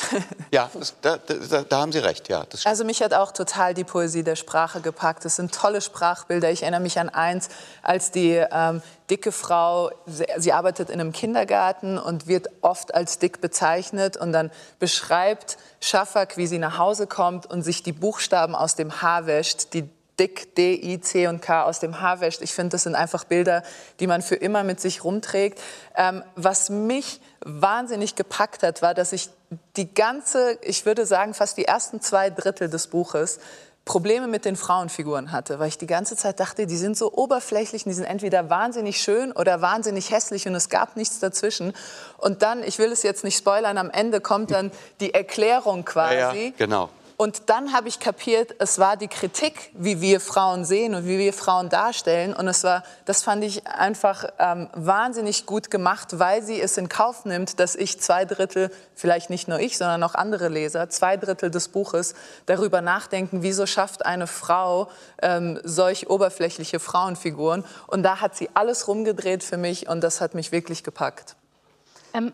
[0.50, 0.70] ja,
[1.02, 2.44] da, da, da, haben Sie recht, ja.
[2.64, 5.24] also mich hat auch total die Poesie der Sprache gepackt.
[5.24, 6.50] Es sind tolle Sprachbilder.
[6.50, 7.48] Ich erinnere mich an eins,
[7.82, 13.18] als die ähm, dicke Frau, sie, sie, arbeitet in einem Kindergarten und wird oft als
[13.18, 18.54] dick bezeichnet und dann beschreibt Schafak, wie sie nach Hause kommt und sich die Buchstaben
[18.54, 19.88] aus dem Haar wäscht, die
[20.20, 22.42] dick D, I, C und K aus dem Haar wäscht.
[22.42, 23.62] Ich finde, das sind einfach Bilder,
[24.00, 25.58] die man für immer mit sich rumträgt.
[25.96, 29.30] Ähm, was mich wahnsinnig gepackt hat, war, dass ich
[29.76, 33.40] die ganze, ich würde sagen, fast die ersten zwei Drittel des Buches
[33.84, 37.84] Probleme mit den Frauenfiguren hatte, weil ich die ganze Zeit dachte, die sind so oberflächlich,
[37.84, 41.72] die sind entweder wahnsinnig schön oder wahnsinnig hässlich und es gab nichts dazwischen.
[42.18, 46.14] Und dann, ich will es jetzt nicht spoilern, am Ende kommt dann die Erklärung quasi.
[46.14, 46.90] Ja, ja, genau.
[47.20, 51.18] Und dann habe ich kapiert, es war die Kritik, wie wir Frauen sehen und wie
[51.18, 52.32] wir Frauen darstellen.
[52.32, 56.88] Und es war, das fand ich einfach ähm, wahnsinnig gut gemacht, weil sie es in
[56.88, 61.18] Kauf nimmt, dass ich zwei Drittel, vielleicht nicht nur ich, sondern auch andere Leser, zwei
[61.18, 62.14] Drittel des Buches
[62.46, 64.88] darüber nachdenken, wieso schafft eine Frau
[65.20, 67.66] ähm, solch oberflächliche Frauenfiguren.
[67.86, 71.36] Und da hat sie alles rumgedreht für mich und das hat mich wirklich gepackt.
[72.14, 72.32] Ähm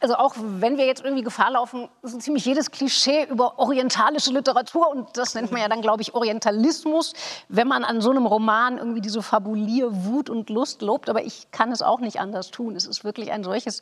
[0.00, 4.88] also auch wenn wir jetzt irgendwie Gefahr laufen, so ziemlich jedes Klischee über orientalische Literatur
[4.90, 7.14] und das nennt man ja dann, glaube ich, Orientalismus,
[7.48, 11.08] wenn man an so einem Roman irgendwie diese Fabulier Wut und Lust lobt.
[11.08, 12.76] Aber ich kann es auch nicht anders tun.
[12.76, 13.80] Es ist wirklich ein solches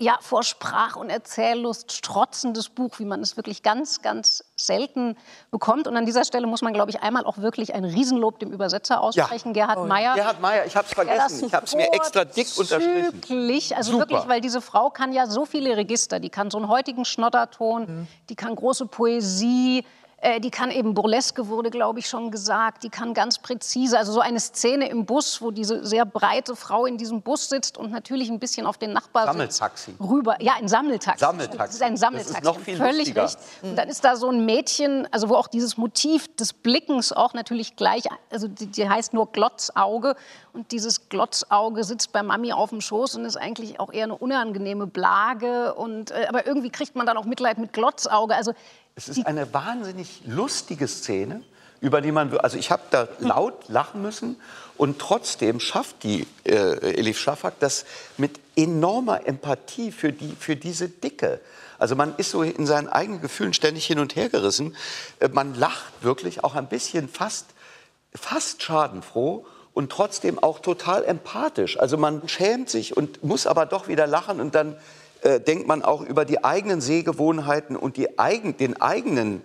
[0.00, 5.14] ja, vor Sprach- und Erzähllust strotzendes Buch, wie man es wirklich ganz, ganz selten
[5.50, 5.86] bekommt.
[5.86, 9.02] Und an dieser Stelle muss man, glaube ich, einmal auch wirklich ein Riesenlob dem Übersetzer
[9.02, 9.66] aussprechen, ja.
[9.66, 10.14] Gerhard oh, Meyer.
[10.14, 13.76] Gerhard Meyer, ich habe es vergessen, ich habe es mir extra dick unterstrichen.
[13.76, 14.08] Also Super.
[14.08, 16.18] wirklich, weil diese Frau kann ja so viele Register.
[16.18, 18.08] Die kann so einen heutigen Schnotterton, mhm.
[18.30, 19.84] die kann große Poesie,
[20.40, 22.82] die kann eben burleske, wurde, glaube ich, schon gesagt.
[22.82, 26.84] Die kann ganz präzise, also so eine Szene im Bus, wo diese sehr breite Frau
[26.84, 29.94] in diesem Bus sitzt und natürlich ein bisschen auf den Nachbar Sammeltaxi.
[29.98, 30.36] rüber.
[30.42, 31.20] Ja, ein Sammeltaxi.
[31.20, 31.56] Sammeltaxi.
[31.58, 32.32] Das ist ein Sammeltaxi.
[32.34, 33.22] Das ist noch viel Völlig lustiger.
[33.24, 33.38] recht.
[33.62, 37.32] Und dann ist da so ein Mädchen, also wo auch dieses Motiv des Blickens auch
[37.32, 40.16] natürlich gleich, also die, die heißt nur Glotzauge.
[40.52, 44.16] Und dieses Glotzauge sitzt bei Mami auf dem Schoß und ist eigentlich auch eher eine
[44.18, 45.74] unangenehme Blage.
[45.74, 48.34] Und, äh, aber irgendwie kriegt man dann auch Mitleid mit Glotzauge.
[48.34, 48.52] Also
[48.94, 51.42] es ist eine wahnsinnig lustige Szene,
[51.80, 54.36] über die man, also ich habe da laut lachen müssen
[54.76, 57.86] und trotzdem schafft die äh, Elif Shafak das
[58.18, 61.40] mit enormer Empathie für, die, für diese Dicke.
[61.78, 64.76] Also man ist so in seinen eigenen Gefühlen ständig hin und her gerissen.
[65.18, 67.46] Äh, man lacht wirklich auch ein bisschen fast,
[68.14, 71.78] fast schadenfroh und trotzdem auch total empathisch.
[71.78, 74.76] Also man schämt sich und muss aber doch wieder lachen und dann
[75.22, 79.42] äh, denkt man auch über die eigenen Sehgewohnheiten und die eigen, den eigenen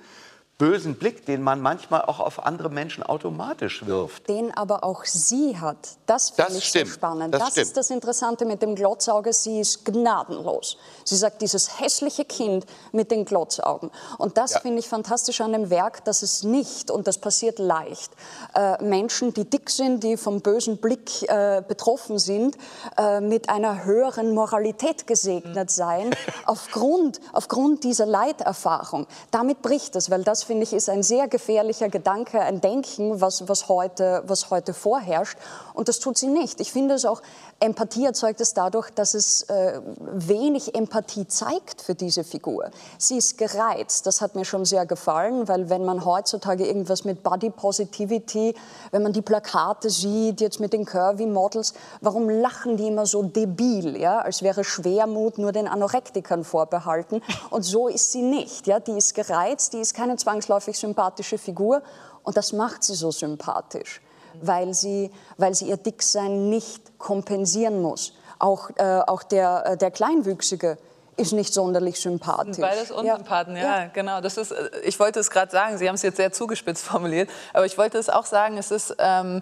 [0.58, 4.30] bösen Blick, den man manchmal auch auf andere Menschen automatisch wirft.
[4.30, 5.76] Den aber auch sie hat.
[6.06, 6.88] Das finde ich stimmt.
[6.88, 7.34] so spannend.
[7.34, 9.34] Das, das ist das Interessante mit dem Glotzauge.
[9.34, 10.78] Sie ist gnadenlos.
[11.04, 13.92] Sie sagt, dieses hässliche Kind mit den Glotzaugen.
[14.18, 14.60] Und das ja.
[14.62, 18.12] finde ich fantastisch an dem Werk, dass es nicht, und das passiert leicht,
[18.54, 22.56] äh, Menschen, die dick sind, die vom bösen Blick äh, betroffen sind,
[22.98, 26.16] äh, mit einer höheren Moralität gesegnet seien,
[26.46, 29.06] aufgrund, aufgrund dieser Leiterfahrung.
[29.32, 33.48] Damit bricht es, weil das finde ich, ist ein sehr gefährlicher Gedanke, ein Denken, was,
[33.50, 35.38] was, heute, was heute vorherrscht.
[35.74, 36.62] Und das tut sie nicht.
[36.62, 37.22] Ich finde es auch,
[37.60, 42.70] Empathie erzeugt es dadurch, dass es äh, wenig Empathie zeigt für diese Figur.
[42.98, 44.06] Sie ist gereizt.
[44.06, 48.56] Das hat mir schon sehr gefallen, weil wenn man heutzutage irgendwas mit Body Positivity,
[48.92, 53.24] wenn man die Plakate sieht, jetzt mit den Curvy Models, warum lachen die immer so
[53.24, 57.22] debil, ja, als wäre Schwermut nur den Anorektikern vorbehalten.
[57.50, 58.68] Und so ist sie nicht.
[58.68, 61.82] Ja, die ist gereizt, die ist keine 20 zwangsläufig sympathische Figur
[62.24, 64.02] und das macht sie so sympathisch,
[64.42, 68.14] weil sie, weil sie ihr Dicksein nicht kompensieren muss.
[68.40, 70.78] Auch, äh, auch der, äh, der Kleinwüchsige
[71.16, 72.58] ist nicht sonderlich sympathisch.
[72.58, 74.20] Beides Unsympathen, ja, ja, genau.
[74.20, 77.30] Das ist, äh, ich wollte es gerade sagen, Sie haben es jetzt sehr zugespitzt formuliert,
[77.54, 79.42] aber ich wollte es auch sagen, es ist, ähm,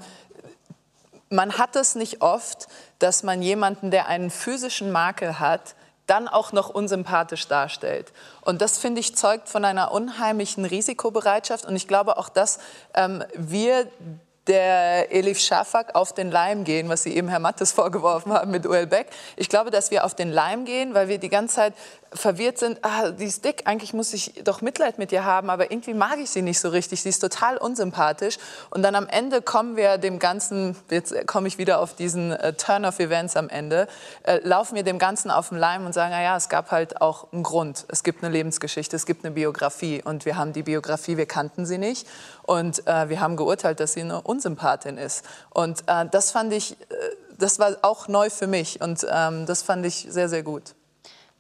[1.29, 2.67] man hat es nicht oft,
[2.99, 5.73] dass man jemanden, der einen physischen Makel hat,
[6.07, 8.11] dann auch noch unsympathisch darstellt.
[8.41, 11.65] Und das, finde ich, zeugt von einer unheimlichen Risikobereitschaft.
[11.65, 12.59] Und ich glaube auch, dass
[12.93, 13.87] ähm, wir
[14.47, 18.65] der Elif Shafak auf den Leim gehen, was Sie eben Herr Mattes vorgeworfen haben mit
[18.65, 19.07] Uel Beck.
[19.35, 21.73] Ich glaube, dass wir auf den Leim gehen, weil wir die ganze Zeit
[22.13, 25.71] verwirrt sind, ah, die ist dick, eigentlich muss ich doch Mitleid mit ihr haben, aber
[25.71, 28.37] irgendwie mag ich sie nicht so richtig, sie ist total unsympathisch.
[28.69, 32.53] Und dann am Ende kommen wir dem Ganzen, jetzt komme ich wieder auf diesen äh,
[32.53, 33.87] Turn of Events am Ende,
[34.23, 37.31] äh, laufen wir dem Ganzen auf den Leim und sagen, naja, es gab halt auch
[37.31, 41.17] einen Grund, es gibt eine Lebensgeschichte, es gibt eine Biografie und wir haben die Biografie,
[41.17, 42.07] wir kannten sie nicht
[42.43, 45.25] und äh, wir haben geurteilt, dass sie eine Unsympathin ist.
[45.49, 46.75] Und äh, das fand ich, äh,
[47.37, 50.75] das war auch neu für mich und ähm, das fand ich sehr, sehr gut.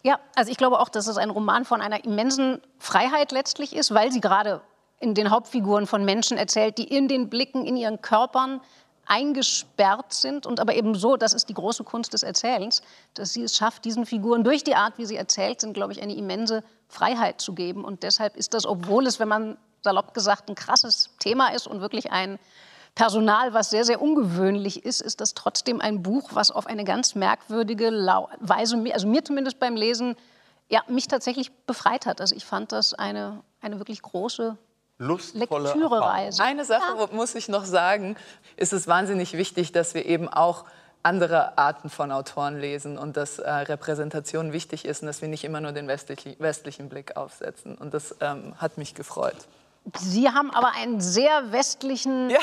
[0.03, 3.93] Ja, also ich glaube auch, dass es ein Roman von einer immensen Freiheit letztlich ist,
[3.93, 4.61] weil sie gerade
[4.99, 8.61] in den Hauptfiguren von Menschen erzählt, die in den Blicken, in ihren Körpern
[9.05, 12.81] eingesperrt sind und aber eben so, das ist die große Kunst des Erzählens,
[13.13, 16.01] dass sie es schafft, diesen Figuren durch die Art, wie sie erzählt sind, glaube ich,
[16.01, 17.83] eine immense Freiheit zu geben.
[17.83, 21.81] Und deshalb ist das, obwohl es, wenn man salopp gesagt ein krasses Thema ist und
[21.81, 22.39] wirklich ein
[22.95, 27.15] Personal, was sehr, sehr ungewöhnlich ist, ist das trotzdem ein Buch, was auf eine ganz
[27.15, 27.91] merkwürdige
[28.39, 30.15] Weise, also mir zumindest beim Lesen,
[30.69, 32.21] ja, mich tatsächlich befreit hat.
[32.21, 34.57] Also ich fand das eine, eine wirklich große
[34.99, 36.43] Lektürereise.
[36.43, 37.07] Eine Sache ja.
[37.11, 38.15] muss ich noch sagen,
[38.57, 40.65] ist es wahnsinnig wichtig, dass wir eben auch
[41.01, 45.43] andere Arten von Autoren lesen und dass äh, Repräsentation wichtig ist und dass wir nicht
[45.43, 47.75] immer nur den westlichen, westlichen Blick aufsetzen.
[47.75, 49.35] Und das ähm, hat mich gefreut.
[49.99, 52.39] Sie haben aber einen sehr westlichen ja,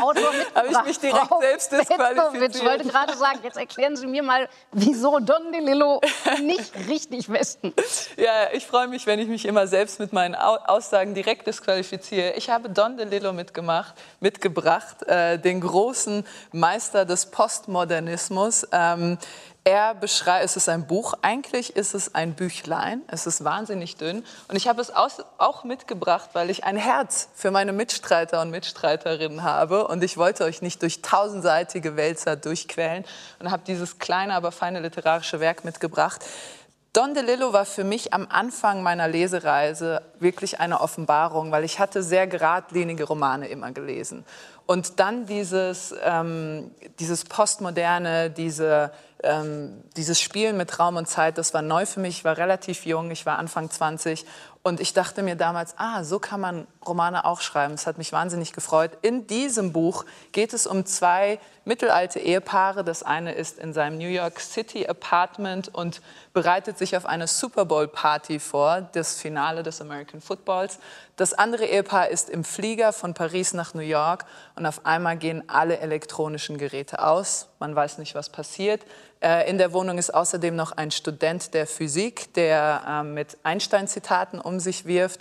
[0.00, 0.54] Autor mitgebracht.
[0.54, 2.56] Habe ich mich direkt Frau selbst disqualifiziert.
[2.56, 6.00] Ich wollte gerade sagen, jetzt erklären Sie mir mal, wieso Don DeLillo
[6.42, 7.72] nicht richtig Westen
[8.16, 12.32] Ja, ich freue mich, wenn ich mich immer selbst mit meinen Aussagen direkt disqualifiziere.
[12.32, 18.66] Ich habe Don DeLillo mitgemacht, mitgebracht, äh, den großen Meister des Postmodernismus.
[18.72, 19.16] Ähm,
[19.64, 24.24] er beschreibt, es ist ein Buch, eigentlich ist es ein Büchlein, es ist wahnsinnig dünn.
[24.48, 29.42] Und ich habe es auch mitgebracht, weil ich ein Herz für meine Mitstreiter und Mitstreiterinnen
[29.42, 29.86] habe.
[29.86, 33.04] Und ich wollte euch nicht durch tausendseitige Wälzer durchquälen
[33.38, 36.24] und habe dieses kleine, aber feine literarische Werk mitgebracht.
[36.92, 42.02] Don DeLillo war für mich am Anfang meiner Lesereise wirklich eine Offenbarung, weil ich hatte
[42.02, 44.24] sehr geradlinige Romane immer gelesen.
[44.66, 48.90] Und dann dieses, ähm, dieses Postmoderne, diese
[49.22, 52.18] ähm, dieses Spielen mit Raum und Zeit, das war neu für mich.
[52.18, 54.24] Ich war relativ jung, ich war Anfang 20
[54.62, 57.72] und ich dachte mir damals, ah, so kann man Romane auch schreiben.
[57.72, 58.90] Das hat mich wahnsinnig gefreut.
[59.00, 62.84] In diesem Buch geht es um zwei mittelalte Ehepaare.
[62.84, 66.02] Das eine ist in seinem New York City Apartment und
[66.34, 70.78] bereitet sich auf eine Super Bowl Party vor, das Finale des American Footballs.
[71.16, 75.42] Das andere Ehepaar ist im Flieger von Paris nach New York und auf einmal gehen
[75.48, 77.48] alle elektronischen Geräte aus.
[77.60, 78.82] Man weiß nicht, was passiert.
[79.22, 84.40] Äh, in der Wohnung ist außerdem noch ein Student der Physik, der ähm, mit Einstein-Zitaten
[84.40, 85.20] um sich wirft.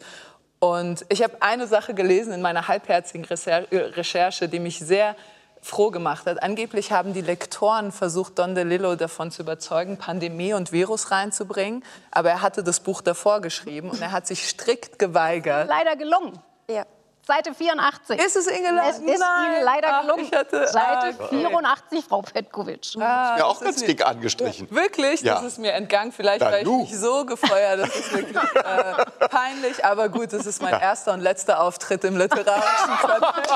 [0.60, 5.16] Und ich habe eine Sache gelesen in meiner halbherzigen Recherche, die mich sehr
[5.62, 6.42] froh gemacht hat.
[6.42, 11.84] Angeblich haben die Lektoren versucht, Don DeLillo davon zu überzeugen, Pandemie und Virus reinzubringen.
[12.12, 15.68] Aber er hatte das Buch davor geschrieben und er hat sich strikt geweigert.
[15.68, 16.40] Leider gelungen.
[16.70, 16.86] Ja.
[17.30, 18.20] Seite 84.
[18.20, 18.90] Ist es Ihnen gelungen?
[18.90, 19.54] Es ist Nein.
[19.54, 20.32] Ihnen leider gelungen.
[20.34, 22.96] Ach, hatte, Seite ah, 84, Frau Petkovic.
[23.00, 24.68] Ah, ja, auch ganz dick angestrichen.
[24.72, 25.22] Wirklich?
[25.22, 25.36] Ja.
[25.36, 26.12] Das ist mir entgangen.
[26.12, 27.82] Vielleicht war ich nicht so gefeuert.
[27.82, 29.86] Das ist wirklich äh, peinlich.
[29.86, 30.80] Aber gut, das ist mein ja.
[30.80, 33.50] erster und letzter Auftritt im literarischen Quartett.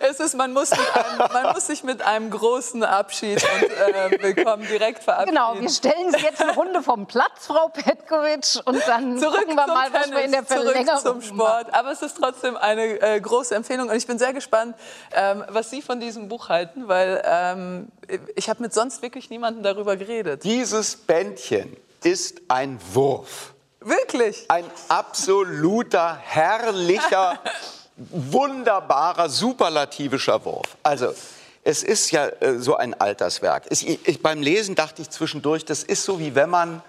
[0.00, 4.66] es ist, man muss, einem, man muss sich mit einem großen Abschied und äh, Willkommen
[4.66, 5.36] direkt verabschieden.
[5.36, 8.62] Genau, wir stellen Sie jetzt eine Runde vom Platz, Frau Petkovic.
[8.64, 11.72] Und dann zurück gucken wir mal, Tennis, was wir in der Verlängerung zurück zum Sport.
[11.72, 14.76] Aber es ist trotzdem eine äh, große Empfehlung und ich bin sehr gespannt,
[15.12, 17.88] ähm, was Sie von diesem Buch halten, weil ähm,
[18.34, 20.44] ich habe mit sonst wirklich niemandem darüber geredet.
[20.44, 23.54] Dieses Bändchen ist ein Wurf.
[23.80, 24.46] Wirklich?
[24.48, 27.38] Ein absoluter, herrlicher,
[27.96, 30.76] wunderbarer, superlativischer Wurf.
[30.82, 31.14] Also,
[31.62, 33.64] es ist ja äh, so ein Alterswerk.
[33.70, 36.82] Es, ich, beim Lesen dachte ich zwischendurch, das ist so wie wenn man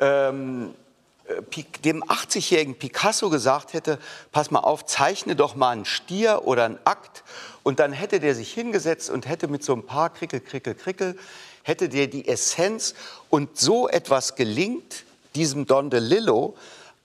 [0.00, 0.83] ähm, äh,
[1.84, 3.98] dem 80-jährigen Picasso gesagt hätte,
[4.30, 7.24] pass mal auf, zeichne doch mal einen Stier oder einen Akt.
[7.62, 11.18] Und dann hätte der sich hingesetzt und hätte mit so ein paar Krickel, Krickel, Krickel,
[11.62, 12.94] hätte der die Essenz
[13.30, 16.56] und so etwas gelingt diesem Don DeLillo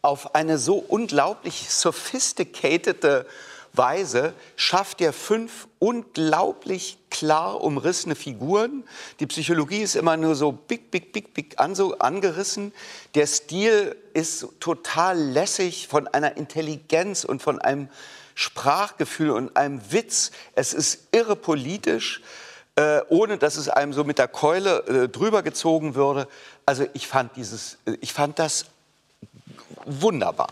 [0.02, 3.26] auf eine so unglaublich sophisticated
[3.74, 8.84] Weise schafft er fünf unglaublich klar umrissene Figuren.
[9.20, 12.74] Die Psychologie ist immer nur so big, big, big, big an, so angerissen.
[13.16, 17.90] Der Stil ist total lässig von einer Intelligenz und von einem
[18.36, 20.32] Sprachgefühl und einem Witz.
[20.54, 22.22] Es ist irre politisch,
[22.76, 26.28] äh, ohne dass es einem so mit der Keule äh, drüber gezogen würde.
[26.66, 28.66] Also ich fand dieses, ich fand das
[29.86, 30.50] wunderbar.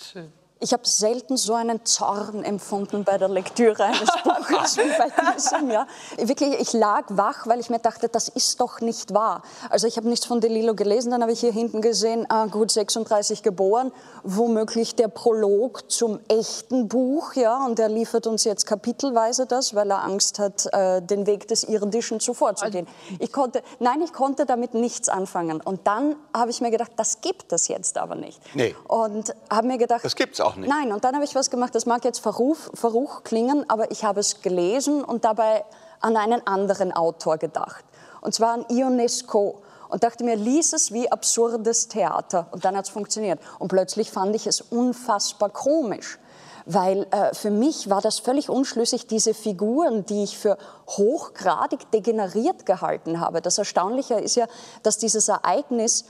[0.00, 0.32] Schön.
[0.60, 5.70] Ich habe selten so einen Zorn empfunden bei der Lektüre eines Buches wie bei diesem.
[5.70, 5.86] Ja.
[6.16, 9.42] Wirklich, ich lag wach, weil ich mir dachte, das ist doch nicht wahr.
[9.68, 12.70] Also ich habe nichts von DeLillo gelesen, dann habe ich hier hinten gesehen, ah, gut
[12.70, 19.46] 36 geboren, womöglich der Prolog zum echten Buch, ja, und er liefert uns jetzt kapitelweise
[19.46, 22.86] das, weil er Angst hat, äh, den Weg des Irdischen zuvor zu gehen.
[23.18, 25.60] Ich konnte, nein, ich konnte damit nichts anfangen.
[25.60, 28.40] Und dann habe ich mir gedacht, das gibt es jetzt aber nicht.
[28.54, 28.74] Nee.
[28.88, 30.68] Und habe mir gedacht, das gibt's auch nicht.
[30.68, 34.04] Nein, und dann habe ich was gemacht, das mag jetzt verruf, verruch klingen, aber ich
[34.04, 35.64] habe es gelesen und dabei
[36.00, 37.84] an einen anderen Autor gedacht.
[38.20, 39.62] Und zwar an Ionesco.
[39.88, 42.48] Und dachte mir, lies es wie absurdes Theater.
[42.50, 43.38] Und dann hat es funktioniert.
[43.60, 46.18] Und plötzlich fand ich es unfassbar komisch.
[46.66, 50.56] Weil äh, für mich war das völlig unschlüssig, diese Figuren, die ich für
[50.88, 53.40] hochgradig degeneriert gehalten habe.
[53.42, 54.46] Das Erstaunliche ist ja,
[54.82, 56.06] dass dieses Ereignis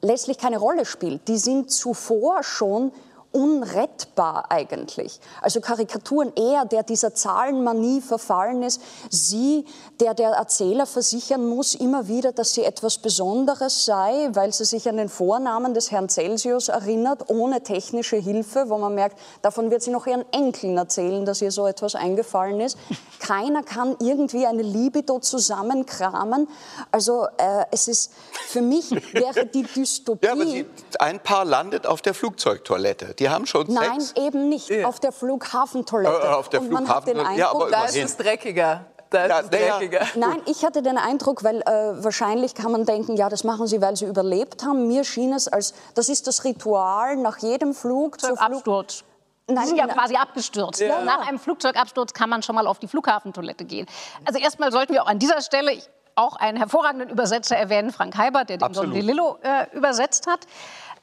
[0.00, 1.28] letztlich keine Rolle spielt.
[1.28, 2.92] Die sind zuvor schon
[3.32, 5.20] unrettbar eigentlich.
[5.40, 9.64] Also Karikaturen, er, der dieser Zahlenmanie verfallen ist, sie,
[10.00, 14.88] der der Erzähler versichern muss immer wieder, dass sie etwas Besonderes sei, weil sie sich
[14.88, 19.82] an den Vornamen des Herrn Celsius erinnert, ohne technische Hilfe, wo man merkt, davon wird
[19.82, 22.76] sie noch ihren Enkeln erzählen, dass ihr so etwas eingefallen ist.
[23.18, 26.48] Keiner kann irgendwie eine Libido zusammenkramen.
[26.90, 28.12] Also äh, es ist,
[28.48, 30.26] für mich wäre die Dystopie...
[30.26, 30.66] Ja, aber sie,
[30.98, 34.20] ein Paar landet auf der Flugzeugtoilette die haben schon Nein, Sex.
[34.20, 34.68] eben nicht.
[34.68, 34.86] Ja.
[34.86, 36.26] Auf der Flughafentoilette.
[36.26, 37.40] Äh, auf der Und man hat den Flughafentoilette.
[37.40, 38.86] Ja, aber Eindruck, Da ist es dreckiger.
[39.14, 40.06] Ja.
[40.14, 43.80] Nein, ich hatte den Eindruck, weil äh, wahrscheinlich kann man denken, ja, das machen sie,
[43.82, 44.88] weil sie überlebt haben.
[44.88, 48.40] Mir schien es als, das ist das Ritual nach jedem Flug Flug.
[48.40, 49.04] Absturz.
[49.48, 50.80] Nein, Sie sind ja na- quasi abgestürzt.
[50.80, 51.02] Ja.
[51.04, 53.86] Nach einem Flugzeugabsturz kann man schon mal auf die Flughafentoilette gehen.
[54.24, 55.76] Also erstmal sollten wir auch an dieser Stelle
[56.14, 58.94] auch einen hervorragenden Übersetzer erwähnen, Frank Heibert, der den Don Absolut.
[58.94, 60.40] DeLillo äh, übersetzt hat.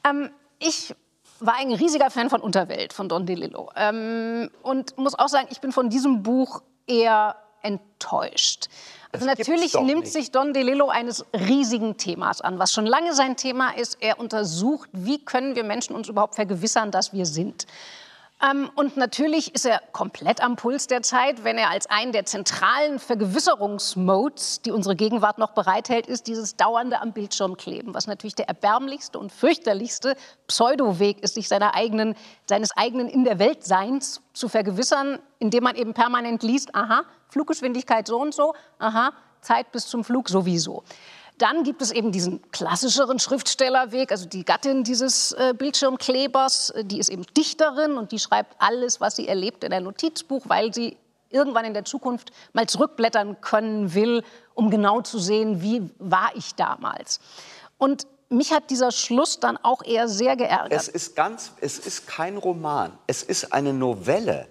[0.08, 0.96] Ähm, ich
[1.42, 3.72] war ein riesiger Fan von Unterwelt, von Don DeLillo.
[3.76, 8.68] Ähm, und muss auch sagen, ich bin von diesem Buch eher enttäuscht.
[9.12, 10.14] Also Das natürlich nimmt nicht.
[10.14, 13.98] sich Don DeLillo eines riesigen Themas an, was schon lange sein Thema ist.
[14.02, 17.66] Er untersucht, wie können wir Menschen uns überhaupt vergewissern, dass wir sind.
[18.42, 22.26] Ähm, und natürlich ist er komplett am Puls der Zeit, wenn er als einen der
[22.26, 28.36] zentralen Vergewisserungsmodes, die unsere Gegenwart noch bereithält, ist dieses dauernde am Bildschirm kleben, was natürlich
[28.36, 30.16] der erbärmlichste und fürchterlichste
[30.48, 32.16] Pseudoweg ist, sich seiner eigenen,
[32.48, 38.08] seines eigenen in der Welt Seins zu vergewissern, indem man eben permanent liest, aha, Fluggeschwindigkeit
[38.08, 40.84] so und so, aha, Zeit bis zum Flug sowieso.
[41.40, 47.00] Dann gibt es eben diesen klassischeren Schriftstellerweg, also die Gattin dieses äh, Bildschirmklebers, äh, die
[47.00, 50.98] ist eben Dichterin und die schreibt alles, was sie erlebt in ein Notizbuch, weil sie
[51.30, 54.24] irgendwann in der Zukunft mal zurückblättern können will,
[54.54, 57.22] um genau zu sehen, wie war ich damals.
[57.78, 60.74] Und mich hat dieser Schluss dann auch eher sehr geärgert.
[60.74, 62.92] Es ist ganz, es ist kein Roman.
[63.08, 64.48] Es ist eine Novelle.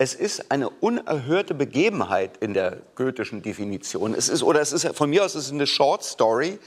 [0.00, 4.14] Es ist eine unerhörte Begebenheit in der goethischen Definition.
[4.14, 6.60] Es ist, oder es ist, von mir aus ist es eine Short Story.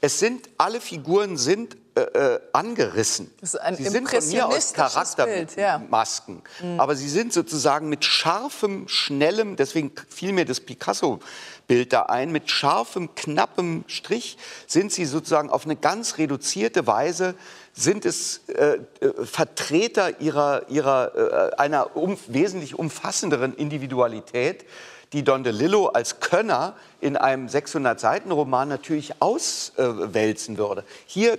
[0.00, 3.32] Es sind, alle Figuren sind äh, äh, angerissen.
[3.40, 4.88] Ist sie sind von mir aus Bild, ja.
[4.88, 6.42] Charaktermasken.
[6.76, 12.50] Aber sie sind sozusagen mit scharfem, schnellem, deswegen fiel mir das Picasso-Bild da ein, mit
[12.50, 17.34] scharfem, knappem Strich sind sie sozusagen auf eine ganz reduzierte Weise
[17.76, 24.64] sind es äh, äh, Vertreter ihrer, ihrer, äh, einer um, wesentlich umfassenderen Individualität,
[25.12, 30.84] die Don DeLillo als Könner in einem 600-Seiten-Roman natürlich auswälzen würde.
[31.04, 31.38] Hier äh,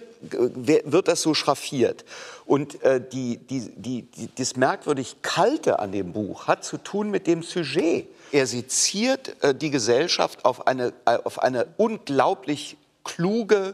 [0.85, 2.05] wird das so schraffiert.
[2.45, 7.25] Und äh, die, die, die, das merkwürdig Kalte an dem Buch hat zu tun mit
[7.25, 8.07] dem Sujet.
[8.31, 13.73] Er seziert äh, die Gesellschaft auf eine, auf eine unglaublich kluge,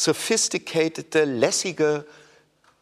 [0.00, 2.04] sophisticated, lässige,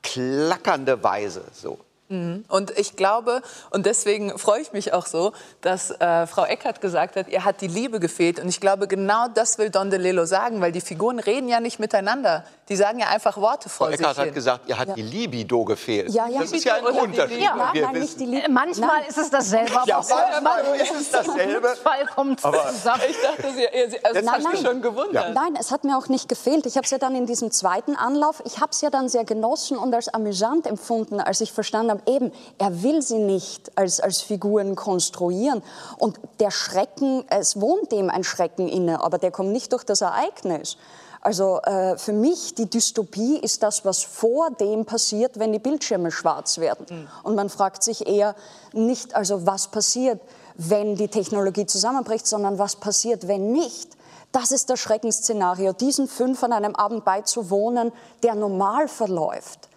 [0.03, 1.45] klackernde Weise.
[1.53, 1.79] So.
[2.11, 2.45] Mhm.
[2.49, 7.17] Und ich glaube, und deswegen freue ich mich auch so, dass äh, Frau Eckert gesagt
[7.17, 8.41] hat, ihr hat die Liebe gefehlt.
[8.41, 11.79] Und ich glaube, genau das will Don DeLillo sagen, weil die Figuren reden ja nicht
[11.79, 12.45] miteinander.
[12.71, 14.35] Die sagen ja einfach Worte vor Frau sich Eckert hat hin.
[14.35, 16.11] gesagt, ihr hat die Libido gefehlt.
[16.11, 16.41] Ja, ja.
[16.41, 17.41] Das ist ja ein Unterschied.
[17.41, 18.45] Ja, wir nein, nicht wissen, die Liebe.
[18.47, 20.03] Äh, Manchmal ist es dasselbe, aber Ja,
[20.43, 21.69] manchmal ist es dasselbe.
[21.83, 23.03] Fall kommt Aber- zusammen.
[23.09, 25.35] Ich dachte, sie, ihr- sie, also Jetzt das hast hat du- schon gewundert.
[25.35, 26.67] Nein, es hat mir auch nicht gefehlt.
[26.67, 29.25] Ich habe es ja dann in diesem zweiten Anlauf, ich habe es ja dann sehr
[29.25, 34.01] genossen und als amüsant empfunden, als ich verstanden habe, eben, er will sie nicht als,
[34.01, 35.63] als Figuren konstruieren.
[35.99, 40.01] Und der Schrecken, es wohnt dem ein Schrecken inne, aber der kommt nicht durch das
[40.01, 40.77] Ereignis.
[41.21, 46.11] Also äh, für mich, die Dystopie ist das, was vor dem passiert, wenn die Bildschirme
[46.11, 46.87] schwarz werden.
[47.23, 48.35] Und man fragt sich eher
[48.73, 50.21] nicht, also was passiert,
[50.55, 53.97] wenn die Technologie zusammenbricht, sondern was passiert, wenn nicht.
[54.33, 57.93] Das ist das Schreckensszenario, diesen fünf an einem Abend beizuwohnen,
[58.23, 59.68] der normal verläuft.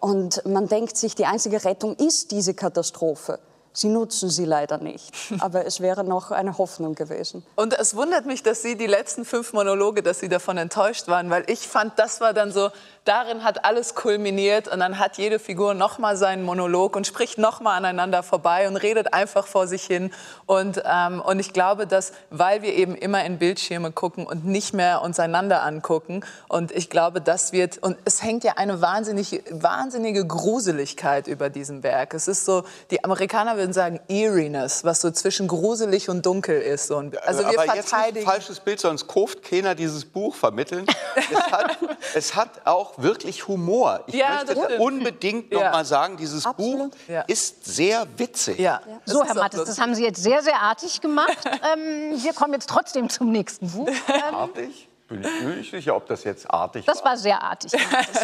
[0.00, 3.38] Und man denkt sich, die einzige Rettung ist diese Katastrophe.
[3.72, 5.12] Sie nutzen sie leider nicht.
[5.40, 7.44] Aber es wäre noch eine Hoffnung gewesen.
[7.54, 11.30] Und es wundert mich, dass Sie die letzten fünf Monologe, dass Sie davon enttäuscht waren,
[11.30, 12.70] weil ich fand, das war dann so,
[13.04, 17.76] darin hat alles kulminiert und dann hat jede Figur nochmal seinen Monolog und spricht nochmal
[17.76, 20.12] aneinander vorbei und redet einfach vor sich hin.
[20.46, 24.74] Und, ähm, und ich glaube, dass, weil wir eben immer in Bildschirme gucken und nicht
[24.74, 29.42] mehr uns einander angucken, und ich glaube, das wird, und es hängt ja eine wahnsinnige,
[29.50, 32.14] wahnsinnige Gruseligkeit über diesem Werk.
[32.14, 36.88] Es ist so, die Amerikaner würden sagen Eeriness, was so zwischen gruselig und dunkel ist.
[36.88, 38.26] So ein- Also wir aber jetzt nicht verteidigen.
[38.26, 40.86] falsches Bild, sonst kauft keiner dieses Buch vermitteln.
[41.16, 41.78] es, hat,
[42.14, 44.04] es hat auch wirklich Humor.
[44.06, 45.70] Ich Ja, möchte unbedingt noch Ja.
[45.70, 46.90] mal sagen, dieses Absolut.
[46.92, 47.22] Buch Ja.
[47.22, 48.58] ist sehr witzig.
[49.04, 51.38] So, Herr auch Mattes, das haben Sie jetzt sehr, sehr artig gemacht.
[51.74, 53.88] ähm, wir kommen jetzt trotzdem zum nächsten Buch.
[54.08, 54.88] Ähm, Artig?
[55.06, 57.72] Bin ich mir nicht sicher, ob das jetzt artig Das war sehr artig.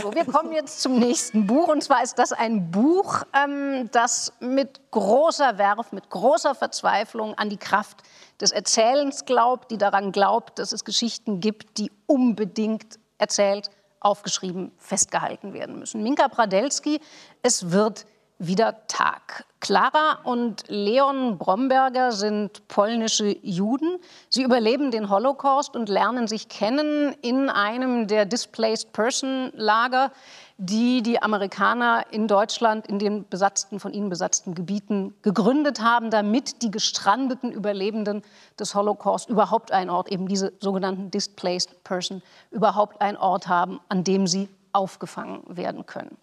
[0.02, 1.68] So, wir kommen jetzt zum nächsten Buch.
[1.68, 7.48] Und zwar ist das ein Buch, ähm, das mit großer Werf, mit großer Verzweiflung an
[7.48, 8.02] die Kraft
[8.38, 13.70] des Erzählens glaubt, die daran glaubt, dass es Geschichten gibt, die unbedingt erzählt,
[14.04, 16.02] aufgeschrieben, festgehalten werden müssen.
[16.02, 17.00] Minka Pradelski,
[17.42, 18.06] es wird
[18.38, 19.44] wieder Tag.
[19.60, 23.98] Clara und Leon Bromberger sind polnische Juden.
[24.28, 30.12] Sie überleben den Holocaust und lernen sich kennen in einem der Displaced Person Lager,
[30.56, 36.62] die die Amerikaner in Deutschland in den besatzten, von ihnen besatzten Gebieten gegründet haben, damit
[36.62, 38.22] die gestrandeten Überlebenden
[38.58, 44.04] des Holocaust überhaupt einen Ort, eben diese sogenannten Displaced Person, überhaupt einen Ort haben, an
[44.04, 46.16] dem sie aufgefangen werden können.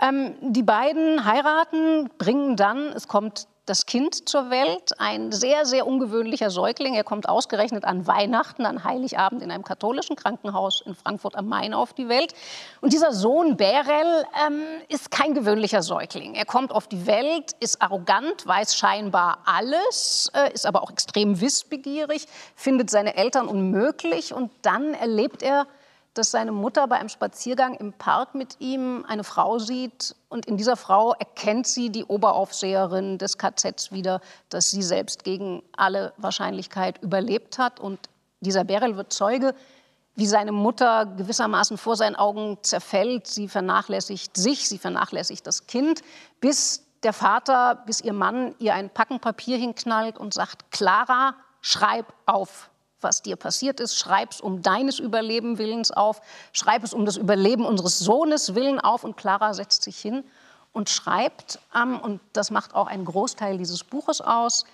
[0.00, 5.86] Ähm, die beiden heiraten, bringen dann, es kommt das Kind zur Welt, ein sehr, sehr
[5.86, 6.94] ungewöhnlicher Säugling.
[6.94, 11.72] Er kommt ausgerechnet an Weihnachten, an Heiligabend in einem katholischen Krankenhaus in Frankfurt am Main
[11.72, 12.34] auf die Welt.
[12.80, 16.34] Und dieser Sohn Berel ähm, ist kein gewöhnlicher Säugling.
[16.34, 21.40] Er kommt auf die Welt, ist arrogant, weiß scheinbar alles, äh, ist aber auch extrem
[21.40, 25.68] wissbegierig, findet seine Eltern unmöglich und dann erlebt er
[26.14, 30.56] dass seine Mutter bei einem Spaziergang im Park mit ihm eine Frau sieht und in
[30.56, 37.02] dieser Frau erkennt sie die Oberaufseherin des KZs wieder, dass sie selbst gegen alle Wahrscheinlichkeit
[37.02, 37.98] überlebt hat und
[38.40, 39.54] dieser Beryl wird Zeuge,
[40.14, 43.26] wie seine Mutter gewissermaßen vor seinen Augen zerfällt.
[43.26, 46.02] Sie vernachlässigt sich, sie vernachlässigt das Kind,
[46.40, 52.12] bis der Vater, bis ihr Mann ihr ein Packen Papier hinknallt und sagt, Clara, schreib
[52.26, 52.70] auf,
[53.02, 53.96] was dir passiert ist.
[53.96, 56.20] Schreib es um deines Überleben Willens auf.
[56.52, 59.04] Schreib es um das Überleben unseres Sohnes Willen auf.
[59.04, 60.24] Und Clara setzt sich hin
[60.72, 64.64] und schreibt, ähm, und das macht auch einen Großteil dieses Buches aus.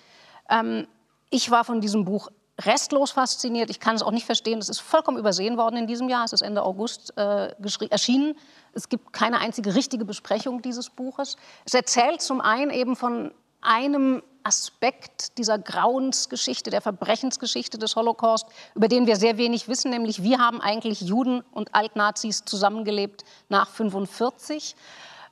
[0.49, 0.87] Ähm,
[1.29, 2.29] ich war von diesem Buch
[2.65, 3.69] restlos fasziniert.
[3.69, 4.59] Ich kann es auch nicht verstehen.
[4.59, 6.25] Es ist vollkommen übersehen worden in diesem Jahr.
[6.25, 7.53] Es ist Ende August äh,
[7.89, 8.35] erschienen.
[8.73, 11.37] Es gibt keine einzige richtige Besprechung dieses Buches.
[11.65, 18.87] Es erzählt zum einen eben von einem Aspekt dieser Grauensgeschichte, der Verbrechensgeschichte des Holocaust, über
[18.87, 24.75] den wir sehr wenig wissen, nämlich wie haben eigentlich Juden und Altnazis zusammengelebt nach 1945.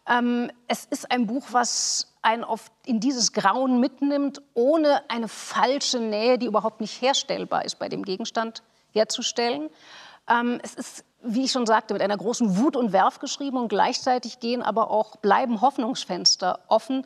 [0.07, 5.99] Ähm, es ist ein Buch, was einen oft in dieses Grauen mitnimmt, ohne eine falsche
[5.99, 9.69] Nähe, die überhaupt nicht herstellbar ist, bei dem Gegenstand herzustellen.
[10.29, 13.69] Ähm, es ist, wie ich schon sagte, mit einer großen Wut und Werf geschrieben und
[13.69, 17.05] gleichzeitig gehen aber auch, bleiben Hoffnungsfenster offen.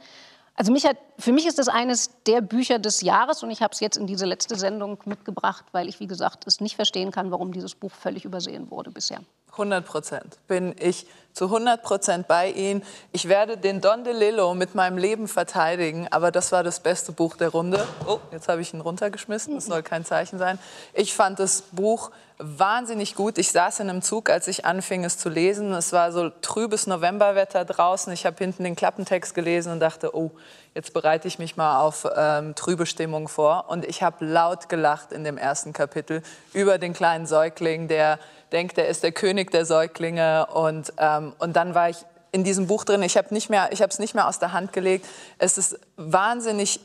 [0.62, 3.74] Also mich hat, für mich ist das eines der Bücher des Jahres und ich habe
[3.74, 7.32] es jetzt in diese letzte Sendung mitgebracht, weil ich, wie gesagt, es nicht verstehen kann,
[7.32, 9.22] warum dieses Buch völlig übersehen wurde bisher.
[9.62, 12.84] 100 Prozent bin ich zu 100 Prozent bei Ihnen.
[13.12, 17.38] Ich werde den Don DeLillo mit meinem Leben verteidigen, aber das war das beste Buch
[17.38, 17.86] der Runde.
[18.06, 20.60] Oh, jetzt habe ich ihn runtergeschmissen, das soll kein Zeichen sein.
[20.94, 23.38] Ich fand das Buch wahnsinnig gut.
[23.38, 25.74] Ich saß in einem Zug, als ich anfing, es zu lesen.
[25.74, 28.12] Es war so trübes Novemberwetter draußen.
[28.12, 30.32] Ich habe hinten den Klappentext gelesen und dachte, oh,
[30.74, 33.66] jetzt bereite ich mich mal auf ähm, trübe Stimmung vor.
[33.70, 38.20] Und ich habe laut gelacht in dem ersten Kapitel über den kleinen Säugling, der
[38.52, 40.48] denkt, er ist der König der Säuglinge.
[40.48, 41.98] Und, ähm, und dann war ich
[42.32, 43.04] in diesem Buch drin.
[43.04, 45.06] Ich habe es nicht mehr aus der Hand gelegt.
[45.38, 46.80] Es ist wahnsinnig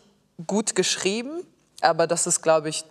[0.46, 1.46] gut geschrieben
[1.80, 2.84] aber das ist, glaube ich,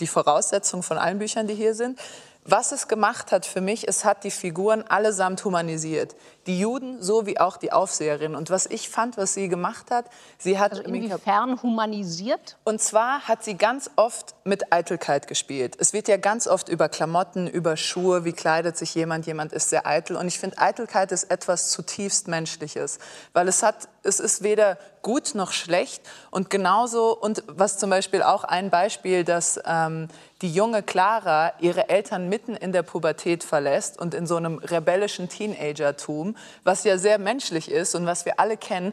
[0.00, 1.98] die Voraussetzung von allen Büchern, die hier sind.
[2.44, 6.16] Was es gemacht hat für mich, es hat die Figuren allesamt humanisiert.
[6.46, 8.34] Die Juden so wie auch die Aufseherin.
[8.34, 10.06] Und was ich fand, was sie gemacht hat,
[10.38, 10.72] sie hat...
[10.72, 12.56] Also inwiefern humanisiert?
[12.64, 15.76] Und zwar hat sie ganz oft mit Eitelkeit gespielt.
[15.78, 19.68] Es wird ja ganz oft über Klamotten, über Schuhe, wie kleidet sich jemand, jemand ist
[19.68, 20.16] sehr eitel.
[20.16, 22.98] Und ich finde, Eitelkeit ist etwas zutiefst Menschliches.
[23.34, 26.02] Weil es hat, es ist weder gut noch schlecht.
[26.30, 29.60] Und genauso, und was zum Beispiel auch ein Beispiel, dass...
[29.64, 30.08] Ähm,
[30.42, 35.28] die junge Clara ihre Eltern mitten in der Pubertät verlässt und in so einem rebellischen
[35.28, 38.92] Teenagertum, was ja sehr menschlich ist und was wir alle kennen.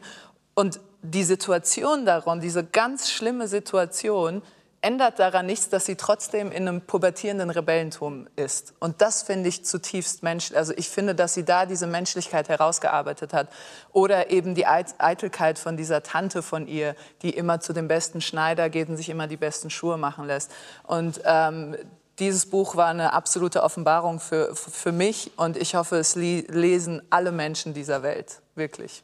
[0.54, 4.42] Und die Situation daran, diese ganz schlimme Situation,
[4.86, 8.72] ändert daran nichts, dass sie trotzdem in einem pubertierenden Rebellentum ist.
[8.78, 10.56] Und das finde ich zutiefst menschlich.
[10.56, 13.48] Also ich finde, dass sie da diese Menschlichkeit herausgearbeitet hat.
[13.92, 18.70] Oder eben die Eitelkeit von dieser Tante von ihr, die immer zu dem besten Schneider
[18.70, 20.52] geht und sich immer die besten Schuhe machen lässt.
[20.84, 21.76] Und ähm,
[22.20, 27.32] dieses Buch war eine absolute Offenbarung für, für mich und ich hoffe, es lesen alle
[27.32, 28.40] Menschen dieser Welt.
[28.54, 29.02] Wirklich.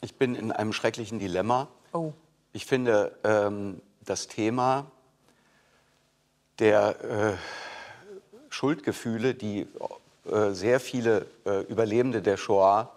[0.00, 1.66] Ich bin in einem schrecklichen Dilemma.
[1.92, 2.12] Oh.
[2.52, 4.86] Ich finde, ähm, das Thema
[6.58, 7.32] der äh,
[8.48, 9.66] Schuldgefühle, die
[10.30, 12.92] äh, sehr viele äh, Überlebende der Shoah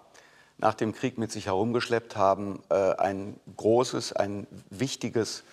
[0.60, 5.46] nach dem Krieg mit sich herumgeschleppt haben, ein großes, ein wichtiges,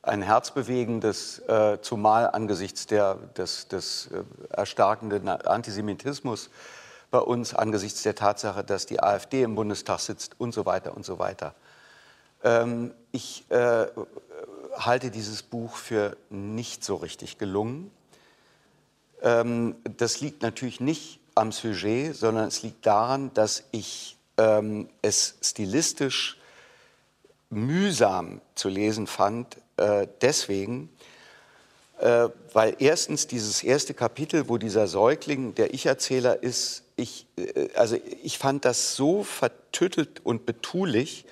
[0.00, 1.42] ein herzbewegendes,
[1.82, 4.08] zumal angesichts der, des, des
[4.48, 6.48] erstarkenden Antisemitismus
[7.10, 11.04] bei uns, angesichts der Tatsache, dass die AfD im Bundestag sitzt und so weiter und
[11.04, 11.54] so weiter.
[12.42, 13.44] Ähm, ich
[14.76, 17.90] halte dieses Buch für nicht so richtig gelungen.
[19.22, 25.36] Ähm, das liegt natürlich nicht am Sujet, sondern es liegt daran, dass ich ähm, es
[25.42, 26.38] stilistisch
[27.50, 30.90] mühsam zu lesen fand, äh, deswegen,
[31.98, 37.96] äh, weil erstens dieses erste Kapitel, wo dieser Säugling der Ich-Erzähler ist, ich, äh, also
[38.22, 41.24] ich fand das so vertüttelt und betulich,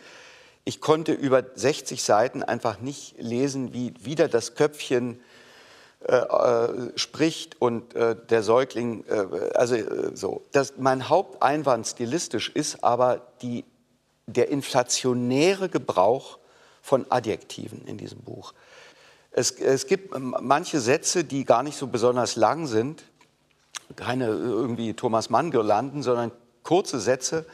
[0.64, 5.20] ich konnte über 60 Seiten einfach nicht lesen, wie wieder das Köpfchen
[6.06, 10.42] äh, äh, spricht und äh, der Säugling, äh, also äh, so.
[10.52, 13.64] Das, mein Haupteinwand stilistisch ist aber die,
[14.26, 16.38] der inflationäre Gebrauch
[16.82, 18.52] von Adjektiven in diesem Buch.
[19.30, 23.04] Es, es gibt manche Sätze, die gar nicht so besonders lang sind,
[23.96, 27.46] keine irgendwie Thomas Mann-Girlanden, sondern kurze Sätze,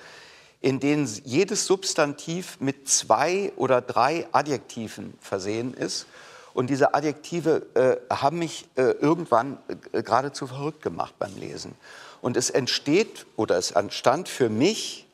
[0.60, 6.06] in denen jedes Substantiv mit zwei oder drei Adjektiven versehen ist.
[6.52, 9.58] Und diese Adjektive äh, haben mich äh, irgendwann
[9.92, 11.74] äh, geradezu verrückt gemacht beim Lesen.
[12.20, 15.06] Und es entsteht oder es entstand für mich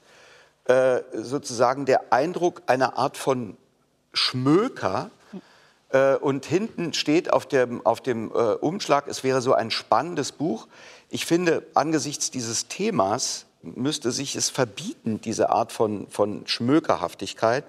[0.64, 3.57] äh, sozusagen der Eindruck einer Art von
[4.12, 5.11] Schmöker.
[5.90, 10.32] Äh, und hinten steht auf dem, auf dem äh, Umschlag, es wäre so ein spannendes
[10.32, 10.66] Buch.
[11.11, 17.64] Ich finde, angesichts dieses Themas müsste sich es verbieten, diese Art von, von Schmökerhaftigkeit,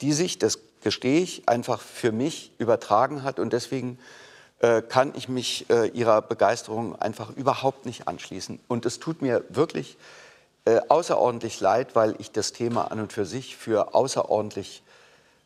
[0.00, 3.38] die sich, das gestehe ich, einfach für mich übertragen hat.
[3.38, 3.98] Und deswegen
[4.60, 8.60] äh, kann ich mich äh, Ihrer Begeisterung einfach überhaupt nicht anschließen.
[8.68, 9.96] Und es tut mir wirklich
[10.66, 14.82] äh, außerordentlich leid, weil ich das Thema an und für sich für außerordentlich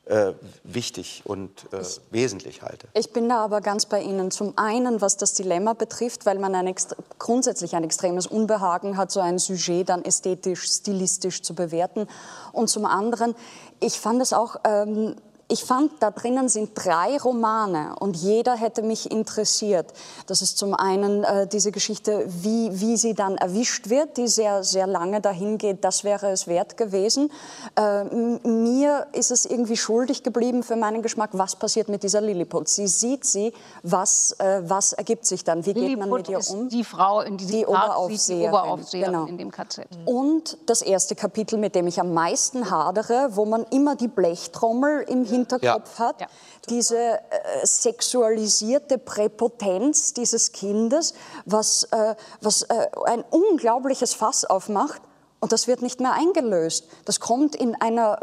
[0.07, 0.33] äh,
[0.65, 2.89] wichtig und äh, ich, wesentlich halte.
[2.95, 4.31] Ich bin da aber ganz bei Ihnen.
[4.31, 6.75] Zum einen, was das Dilemma betrifft, weil man ein
[7.19, 12.07] grundsätzlich ein extremes Unbehagen hat, so ein Sujet dann ästhetisch, stilistisch zu bewerten.
[12.53, 13.35] Und zum anderen,
[13.81, 15.17] ich fand es auch ähm,
[15.49, 19.93] ich fand, da drinnen sind drei Romane und jeder hätte mich interessiert.
[20.27, 24.65] Das ist zum einen äh, diese Geschichte, wie, wie sie dann erwischt wird, die sehr,
[24.65, 25.85] sehr lange dahin geht.
[25.85, 27.31] Das wäre es wert gewesen.
[27.77, 28.05] Äh,
[28.47, 32.69] mir ist es irgendwie schuldig geblieben für meinen Geschmack, was passiert mit dieser Lilliput.
[32.69, 36.69] Sie sieht sie, was, äh, was ergibt sich dann, wie geht man mit ihr um?
[36.71, 39.27] die Frau, in die, die Oberaufseherin, die Oberaufseherin genau.
[39.27, 39.87] in dem KZ.
[40.07, 45.03] Und das erste Kapitel, mit dem ich am meisten hadere, wo man immer die Blechtrommel
[45.03, 46.07] im Hinterkopf ja.
[46.07, 46.27] hat, ja.
[46.69, 47.21] diese äh,
[47.65, 51.15] sexualisierte Präpotenz dieses Kindes,
[51.45, 55.03] was, äh, was äh, ein unglaubliches Fass aufmacht.
[55.41, 56.87] Und das wird nicht mehr eingelöst.
[57.05, 58.19] Das kommt in, einer,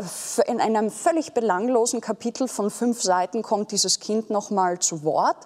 [0.47, 5.37] in einem völlig belanglosen Kapitel von fünf Seiten, kommt dieses Kind noch mal zu Wort.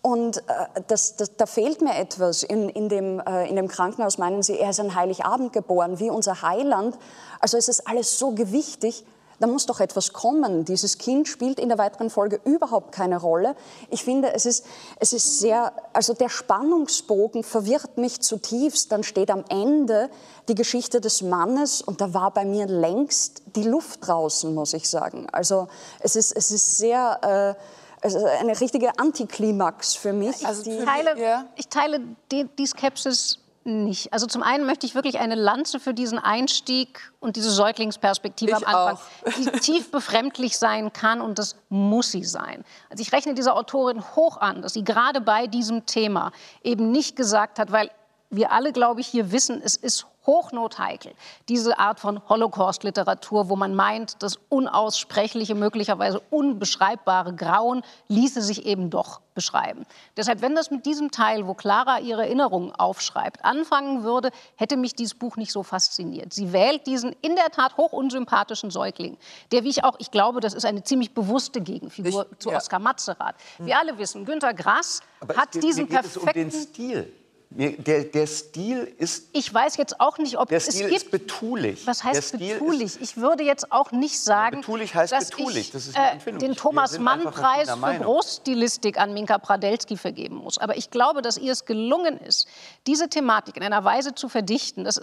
[0.00, 0.42] Und äh,
[0.86, 2.42] das, das, da fehlt mir etwas.
[2.42, 6.08] In, in, dem, äh, in dem Krankenhaus meinen Sie, er ist an Heiligabend geboren, wie
[6.08, 6.96] unser Heiland.
[7.40, 9.04] Also es ist alles so gewichtig
[9.40, 10.64] da muss doch etwas kommen.
[10.64, 13.54] Dieses Kind spielt in der weiteren Folge überhaupt keine Rolle.
[13.90, 14.64] Ich finde, es ist,
[14.98, 18.90] es ist sehr, also der Spannungsbogen verwirrt mich zutiefst.
[18.90, 20.10] Dann steht am Ende
[20.48, 24.88] die Geschichte des Mannes und da war bei mir längst die Luft draußen, muss ich
[24.88, 25.28] sagen.
[25.30, 25.68] Also
[26.00, 30.46] es ist, es ist sehr, äh, also eine richtige Antiklimax für mich.
[30.46, 33.38] Also ich teile, ich teile die, die Skepsis
[33.68, 34.12] nicht.
[34.12, 38.66] Also zum einen möchte ich wirklich eine Lanze für diesen Einstieg und diese Säuglingsperspektive ich
[38.66, 39.32] am Anfang, auch.
[39.38, 42.64] die tief befremdlich sein kann und das muss sie sein.
[42.90, 47.16] Also ich rechne dieser Autorin hoch an, dass sie gerade bei diesem Thema eben nicht
[47.16, 47.90] gesagt hat, weil
[48.30, 51.12] wir alle, glaube ich, hier wissen, es ist hochnotheikel,
[51.48, 58.90] diese Art von Holocaust-Literatur, wo man meint, das unaussprechliche, möglicherweise unbeschreibbare Grauen ließe sich eben
[58.90, 59.86] doch beschreiben.
[60.18, 64.94] Deshalb, wenn das mit diesem Teil, wo Clara ihre Erinnerungen aufschreibt, anfangen würde, hätte mich
[64.94, 66.34] dieses Buch nicht so fasziniert.
[66.34, 69.16] Sie wählt diesen in der Tat hoch unsympathischen Säugling,
[69.50, 72.58] der, wie ich auch, ich glaube, das ist eine ziemlich bewusste Gegenfigur Ich- zu ja.
[72.58, 73.36] Oskar Matzerath.
[73.58, 76.60] Wir alle wissen, Günter Grass Aber hat geht, diesen geht es um den perfekten...
[76.74, 77.12] Stil.
[77.50, 81.10] Der, der Stil ist, Ich weiß jetzt auch nicht, ob der es Stil gibt ist
[81.10, 81.86] betulich.
[81.86, 83.00] Was heißt betulich?
[83.00, 85.68] Ich würde jetzt auch nicht sagen, betulich heißt dass betulich.
[85.68, 86.40] ich Das ist eine äh, Empfindung.
[86.40, 88.04] den Thomas Mann-Preis verschiedener für.
[88.04, 90.58] Großstilistik an Minka Pradelski vergeben muss.
[90.58, 92.48] Aber ich glaube, dass ihr es gelungen ist,
[92.86, 95.00] diese Thematik in einer Weise zu verdichten, dass,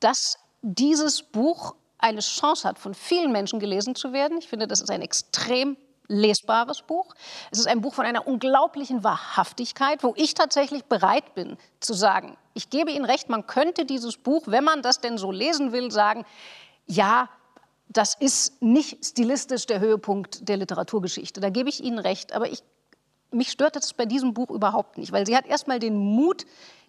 [0.00, 4.38] dass dieses Buch eine Chance hat, von vielen Menschen gelesen zu werden.
[4.38, 5.76] Ich finde, das ist ein extrem
[6.08, 7.14] lesbares Buch.
[7.50, 12.36] Es ist ein Buch von einer unglaublichen Wahrhaftigkeit, wo ich tatsächlich bereit bin zu sagen,
[12.54, 15.92] ich gebe Ihnen recht, man könnte dieses Buch, wenn man das denn so lesen will,
[15.92, 16.24] sagen,
[16.86, 17.28] ja,
[17.88, 21.40] das ist nicht stilistisch der Höhepunkt der Literaturgeschichte.
[21.40, 22.32] Da gebe ich Ihnen recht.
[22.32, 22.62] Aber ich,
[23.30, 26.44] mich stört das bei diesem Buch überhaupt nicht, weil sie hat erstmal den Mut,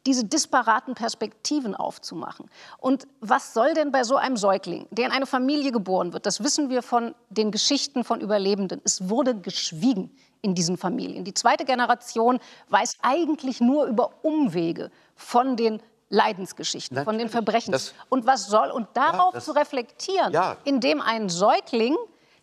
[0.06, 2.50] diese disparaten Perspektiven aufzumachen.
[2.78, 6.44] Und was soll denn bei so einem Säugling, der in eine Familie geboren wird, das
[6.44, 11.24] wissen wir von den Geschichten von Überlebenden, es wurde geschwiegen in diesen Familien.
[11.26, 12.40] Die zweite Generation
[12.70, 15.82] weiß eigentlich nur über Umwege von den
[16.12, 17.32] Leidensgeschichten, von den Natürlich.
[17.32, 17.72] Verbrechen.
[17.72, 20.58] Das- und was soll, und darauf das- zu reflektieren, Ja.
[20.64, 21.96] indem ein Säugling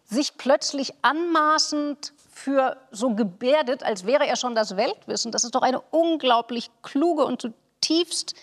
[0.05, 5.33] sich plötzlich anmaßend für so gebärdet, als wäre er schon das Weltwissen.
[5.33, 8.35] Das ist doch eine unglaublich kluge und zutiefst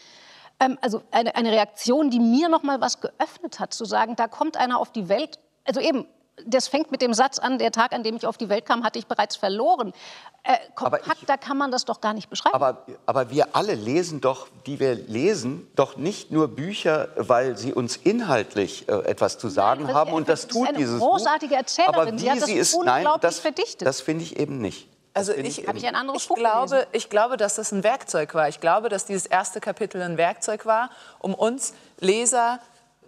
[0.60, 4.28] ähm, also eine, eine Reaktion, die mir noch mal was geöffnet hat, zu sagen, da
[4.28, 5.38] kommt einer auf die Welt.
[5.64, 6.08] Also eben,
[6.48, 8.84] das fängt mit dem Satz an, der Tag, an dem ich auf die Welt kam,
[8.84, 9.94] hatte ich bereits verloren.
[10.44, 12.56] Äh, Aber kompakt, ich- da kann man das doch gar nicht beschreiben.
[12.56, 17.72] Aber, aber wir alle lesen doch, die wir lesen, doch nicht nur Bücher, weil sie
[17.74, 20.12] uns inhaltlich äh, etwas zu sagen das- haben.
[20.12, 21.60] Und das das ist tut eine dieses großartige Buch.
[21.60, 21.96] Erzählerin.
[21.96, 23.88] Aber wie Sie hat das sie ist, unglaublich nein, das, verdichtet.
[23.88, 24.88] das finde ich eben nicht.
[25.16, 28.50] Also ich, ich ein anderes ich Buch glaube, ich glaube, dass das ein Werkzeug war.
[28.50, 32.58] Ich glaube, dass dieses erste Kapitel ein Werkzeug war, um uns Leser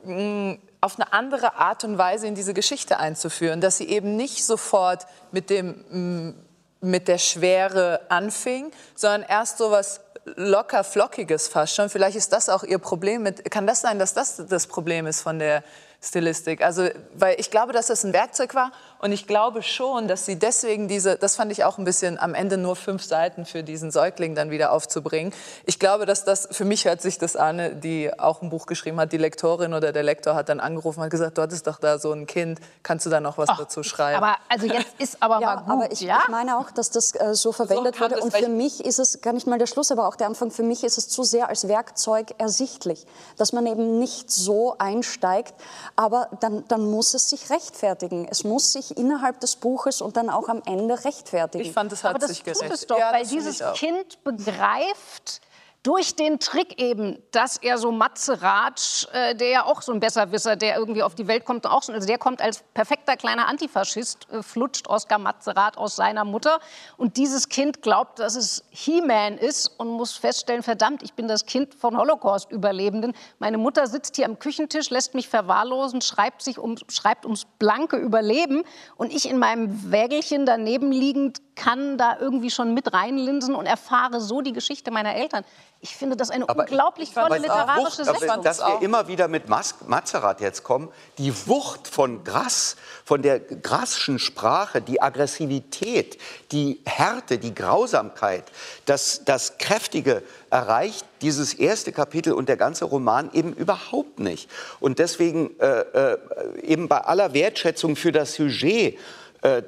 [0.03, 4.45] mh, auf eine andere Art und Weise in diese Geschichte einzuführen, dass sie eben nicht
[4.45, 6.33] sofort mit dem mh,
[6.81, 10.01] mit der Schwere anfing, sondern erst so was
[10.35, 11.89] locker flockiges fast schon.
[11.89, 13.49] Vielleicht ist das auch ihr Problem mit.
[13.51, 15.63] Kann das sein, dass das das Problem ist von der
[16.01, 16.63] Stilistik?
[16.63, 20.37] Also, weil ich glaube, dass das ein Werkzeug war und ich glaube schon, dass sie
[20.37, 23.91] deswegen diese, das fand ich auch ein bisschen am Ende nur fünf Seiten für diesen
[23.91, 25.33] Säugling dann wieder aufzubringen.
[25.65, 28.99] Ich glaube, dass das, für mich hört sich das an, die auch ein Buch geschrieben
[28.99, 31.99] hat, die Lektorin oder der Lektor hat dann angerufen und gesagt, dort ist doch da
[31.99, 34.23] so ein Kind, kannst du da noch was dazu schreiben?
[34.23, 36.19] aber also jetzt ist aber Ja, mal gut, aber ich, ja?
[36.23, 38.21] ich meine auch, dass das äh, so verwendet kam wurde.
[38.21, 40.51] Und für ich- mich ist es gar nicht mal der Schluss, aber auch der Anfang.
[40.51, 43.05] Für mich ist es zu sehr als Werkzeug ersichtlich,
[43.37, 45.53] dass man eben nicht so einsteigt.
[45.95, 48.27] Aber dann, dann muss es sich rechtfertigen.
[48.29, 51.65] Es muss sich innerhalb des Buches und dann auch am Ende rechtfertigen.
[51.65, 52.73] ich fand, es hat Aber das sich tut gerecht.
[52.73, 53.63] es doch, Ja, weil das dieses.
[53.75, 55.41] Kind begreift
[55.85, 59.99] durch den Trick eben, dass er so Matze Ratsch, äh, der ja auch so ein
[59.99, 63.47] Besserwisser, der irgendwie auf die Welt kommt, auch so, also der kommt als perfekter kleiner
[63.47, 66.59] Antifaschist, äh, flutscht Oskar Matzerat aus seiner Mutter
[66.97, 71.45] und dieses Kind glaubt, dass es He-Man ist und muss feststellen, verdammt, ich bin das
[71.45, 73.13] Kind von Holocaust-Überlebenden.
[73.37, 77.97] Meine Mutter sitzt hier am Küchentisch, lässt mich verwahrlosen, schreibt, sich um, schreibt ums blanke
[77.97, 78.63] Überleben
[78.95, 84.21] und ich in meinem Wägelchen daneben liegend kann da irgendwie schon mit reinlinsen und erfahre
[84.21, 85.43] so die Geschichte meiner Eltern.
[85.81, 88.41] Ich finde das eine Aber unglaublich tolle literarische Wucht, Setzung.
[88.41, 93.39] dass wir immer wieder mit Mas Mazerat jetzt kommen, die Wucht von Grass, von der
[93.39, 96.17] Grasschen Sprache, die Aggressivität,
[96.51, 98.45] die Härte, die Grausamkeit,
[98.85, 104.49] das, das Kräftige erreicht dieses erste Kapitel und der ganze Roman eben überhaupt nicht.
[104.79, 106.17] Und deswegen äh, äh,
[106.63, 108.97] eben bei aller Wertschätzung für das Sujet,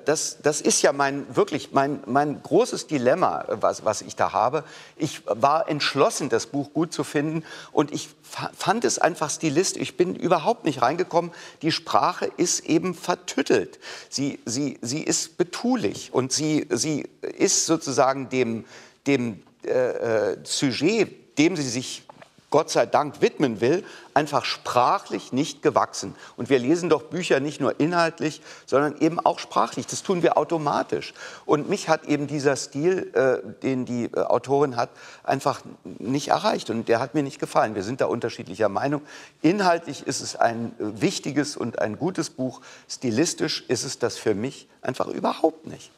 [0.06, 4.64] das, das ist ja mein, wirklich mein, mein großes Dilemma, was, was ich da habe.
[4.96, 9.82] Ich war entschlossen, das Buch gut zu finden und ich fand es einfach stilistisch.
[9.82, 11.32] Ich bin überhaupt nicht reingekommen.
[11.62, 13.78] Die Sprache ist eben vertüttelt.
[14.10, 18.66] Sie, sie, sie ist betulich und sie, sie ist sozusagen dem,
[19.06, 22.07] dem äh, äh Sujet, dem sie sich
[22.50, 23.84] Gott sei Dank widmen will,
[24.14, 26.16] einfach sprachlich nicht gewachsen.
[26.38, 29.86] Und wir lesen doch Bücher nicht nur inhaltlich, sondern eben auch sprachlich.
[29.86, 31.14] Das tun wir automatisch.
[31.46, 34.90] Und mich hat eben dieser Stil, äh, den die äh, Autorin hat,
[35.24, 36.70] einfach nicht erreicht.
[36.70, 37.76] Und der hat mir nicht gefallen.
[37.76, 39.02] Wir sind da unterschiedlicher Meinung.
[39.42, 42.62] Inhaltlich ist es ein äh, wichtiges und ein gutes Buch.
[42.88, 45.92] Stilistisch ist es das für mich einfach überhaupt nicht.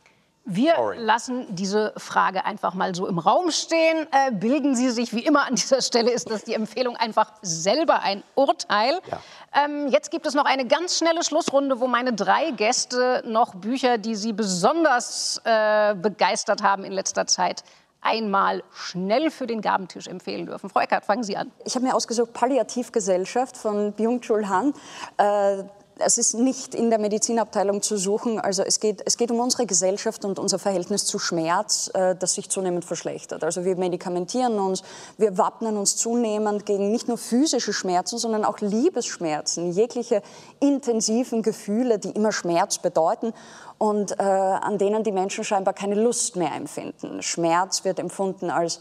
[0.51, 0.97] Wir Sorry.
[0.97, 4.07] lassen diese Frage einfach mal so im Raum stehen.
[4.11, 8.01] Äh, bilden Sie sich, wie immer an dieser Stelle ist das die Empfehlung, einfach selber
[8.01, 8.99] ein Urteil.
[9.11, 9.21] Ja.
[9.63, 13.99] Ähm, jetzt gibt es noch eine ganz schnelle Schlussrunde, wo meine drei Gäste noch Bücher,
[13.99, 17.63] die sie besonders äh, begeistert haben in letzter Zeit,
[18.01, 20.69] einmal schnell für den Gabentisch empfehlen dürfen.
[20.69, 21.51] Frau Eckert, fangen Sie an.
[21.65, 24.73] Ich habe mir ausgesucht Palliativgesellschaft von Byung-Chul Han.
[25.17, 25.63] Äh,
[25.99, 28.39] es ist nicht in der Medizinabteilung zu suchen.
[28.39, 32.33] Also es geht, es geht um unsere Gesellschaft und unser Verhältnis zu Schmerz, äh, das
[32.33, 33.43] sich zunehmend verschlechtert.
[33.43, 34.83] Also wir medikamentieren uns,
[35.17, 40.21] wir wappnen uns zunehmend gegen nicht nur physische Schmerzen, sondern auch Liebesschmerzen, jegliche
[40.59, 43.33] intensiven Gefühle, die immer Schmerz bedeuten
[43.77, 47.21] und äh, an denen die Menschen scheinbar keine Lust mehr empfinden.
[47.21, 48.79] Schmerz wird empfunden als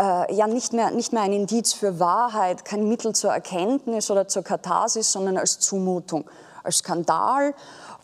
[0.00, 4.28] äh, ja nicht mehr, nicht mehr ein Indiz für Wahrheit, kein Mittel zur Erkenntnis oder
[4.28, 6.24] zur Katharsis, sondern als Zumutung
[6.62, 7.54] als Skandal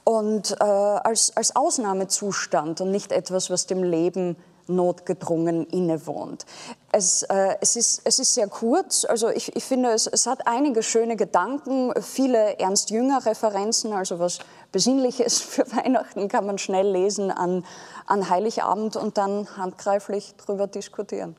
[0.05, 4.37] und äh, als, als Ausnahmezustand und nicht etwas, was dem Leben
[4.67, 6.47] notgedrungen innewohnt.
[6.93, 10.47] Es, äh, es, ist, es ist sehr kurz, also ich, ich finde, es, es hat
[10.47, 14.39] einige schöne Gedanken, viele Ernst-Jünger-Referenzen, also was
[14.73, 17.65] Besinnliches für Weihnachten kann man schnell lesen an,
[18.07, 21.37] an Heiligabend und dann handgreiflich darüber diskutieren.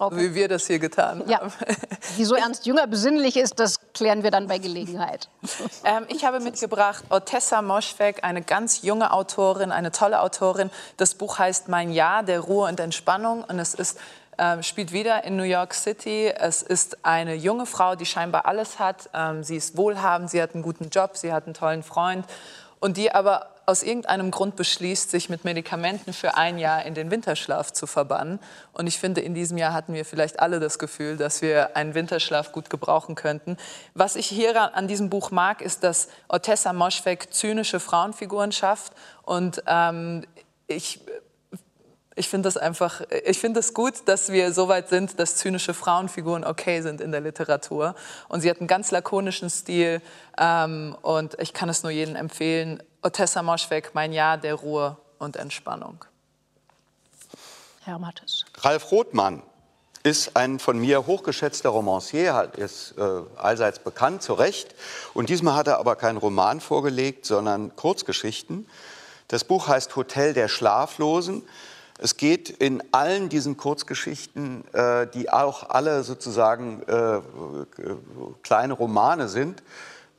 [0.00, 1.40] Frau Wie wir das hier getan ja.
[1.40, 1.52] haben.
[2.16, 5.28] Wieso Ernst Jünger besinnlich ist, das klären wir dann bei Gelegenheit.
[5.82, 10.70] Ähm, ich habe mitgebracht Otessa Moschweg, eine ganz junge Autorin, eine tolle Autorin.
[10.98, 13.98] Das Buch heißt Mein Jahr der Ruhe und Entspannung und es ist
[14.38, 16.28] ähm, spielt wieder in New York City.
[16.28, 19.08] Es ist eine junge Frau, die scheinbar alles hat.
[19.14, 22.26] Ähm, sie ist wohlhabend, sie hat einen guten Job, sie hat einen tollen Freund
[22.78, 27.10] und die aber aus irgendeinem Grund beschließt, sich mit Medikamenten für ein Jahr in den
[27.10, 28.40] Winterschlaf zu verbannen.
[28.72, 31.94] Und ich finde, in diesem Jahr hatten wir vielleicht alle das Gefühl, dass wir einen
[31.94, 33.56] Winterschlaf gut gebrauchen könnten.
[33.94, 38.92] Was ich hier an diesem Buch mag, ist, dass Otessa Moschweg zynische Frauenfiguren schafft.
[39.22, 40.24] Und ähm,
[40.66, 41.00] ich
[42.20, 45.72] ich finde das einfach, ich finde es gut, dass wir so weit sind, dass zynische
[45.72, 47.94] Frauenfiguren okay sind in der Literatur.
[48.28, 50.02] Und sie hat einen ganz lakonischen Stil
[50.38, 52.82] ähm, und ich kann es nur jedem empfehlen.
[53.02, 56.04] Otessa Moschweg, mein Jahr der Ruhe und Entspannung.
[57.84, 58.44] Herr Mattes.
[58.58, 59.42] Ralf Rothmann
[60.02, 63.02] ist ein von mir hochgeschätzter Romancier, ist äh,
[63.36, 64.74] allseits bekannt, zu Recht.
[65.14, 68.68] Und diesmal hat er aber keinen Roman vorgelegt, sondern Kurzgeschichten.
[69.28, 71.44] Das Buch heißt Hotel der Schlaflosen.
[72.02, 77.20] Es geht in allen diesen Kurzgeschichten, äh, die auch alle sozusagen äh,
[78.42, 79.62] kleine Romane sind,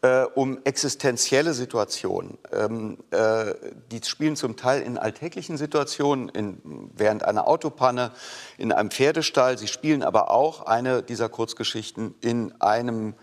[0.03, 2.38] äh, um existenzielle Situationen.
[2.51, 3.55] Ähm, äh,
[3.91, 8.11] die spielen zum Teil in alltäglichen Situationen, in, während einer Autopanne,
[8.59, 9.57] in einem Pferdestall.
[9.57, 13.15] Sie spielen aber auch eine dieser Kurzgeschichten in einem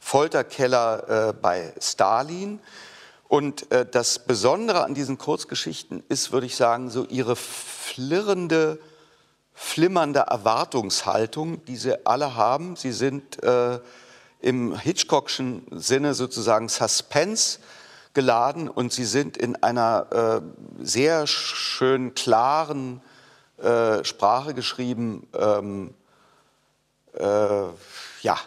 [0.00, 2.58] Folterkeller äh, bei Stalin.
[3.30, 8.80] Und äh, das Besondere an diesen Kurzgeschichten ist, würde ich sagen, so ihre flirrende,
[9.54, 12.74] flimmernde Erwartungshaltung, die sie alle haben.
[12.74, 13.78] Sie sind äh,
[14.40, 17.60] im Hitchcockschen Sinne sozusagen Suspense
[18.14, 20.42] geladen und sie sind in einer
[20.80, 23.00] äh, sehr schön klaren
[23.58, 25.28] äh, Sprache geschrieben.
[25.38, 25.94] Ähm,
[27.14, 27.22] äh,
[28.22, 28.38] ja,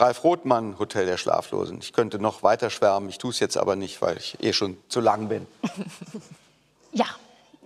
[0.00, 1.78] Ralf Rothmann, Hotel der Schlaflosen.
[1.80, 4.76] Ich könnte noch weiter schwärmen, ich tue es jetzt aber nicht, weil ich eh schon
[4.88, 5.46] zu lang bin.
[6.90, 7.04] Ja,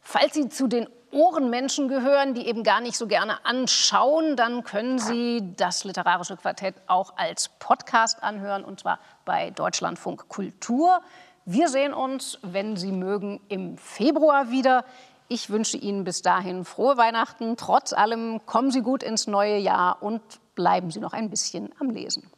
[0.02, 4.99] Falls Sie zu den Ohrenmenschen gehören, die eben gar nicht so gerne anschauen, dann können
[4.99, 10.99] Sie das literarische Quartett auch als Podcast anhören, und zwar bei Deutschlandfunk Kultur.
[11.45, 14.84] Wir sehen uns, wenn Sie mögen, im Februar wieder.
[15.30, 17.55] Ich wünsche Ihnen bis dahin frohe Weihnachten.
[17.55, 20.22] Trotz allem kommen Sie gut ins neue Jahr und
[20.53, 22.30] bleiben Sie noch ein bisschen am Lesen.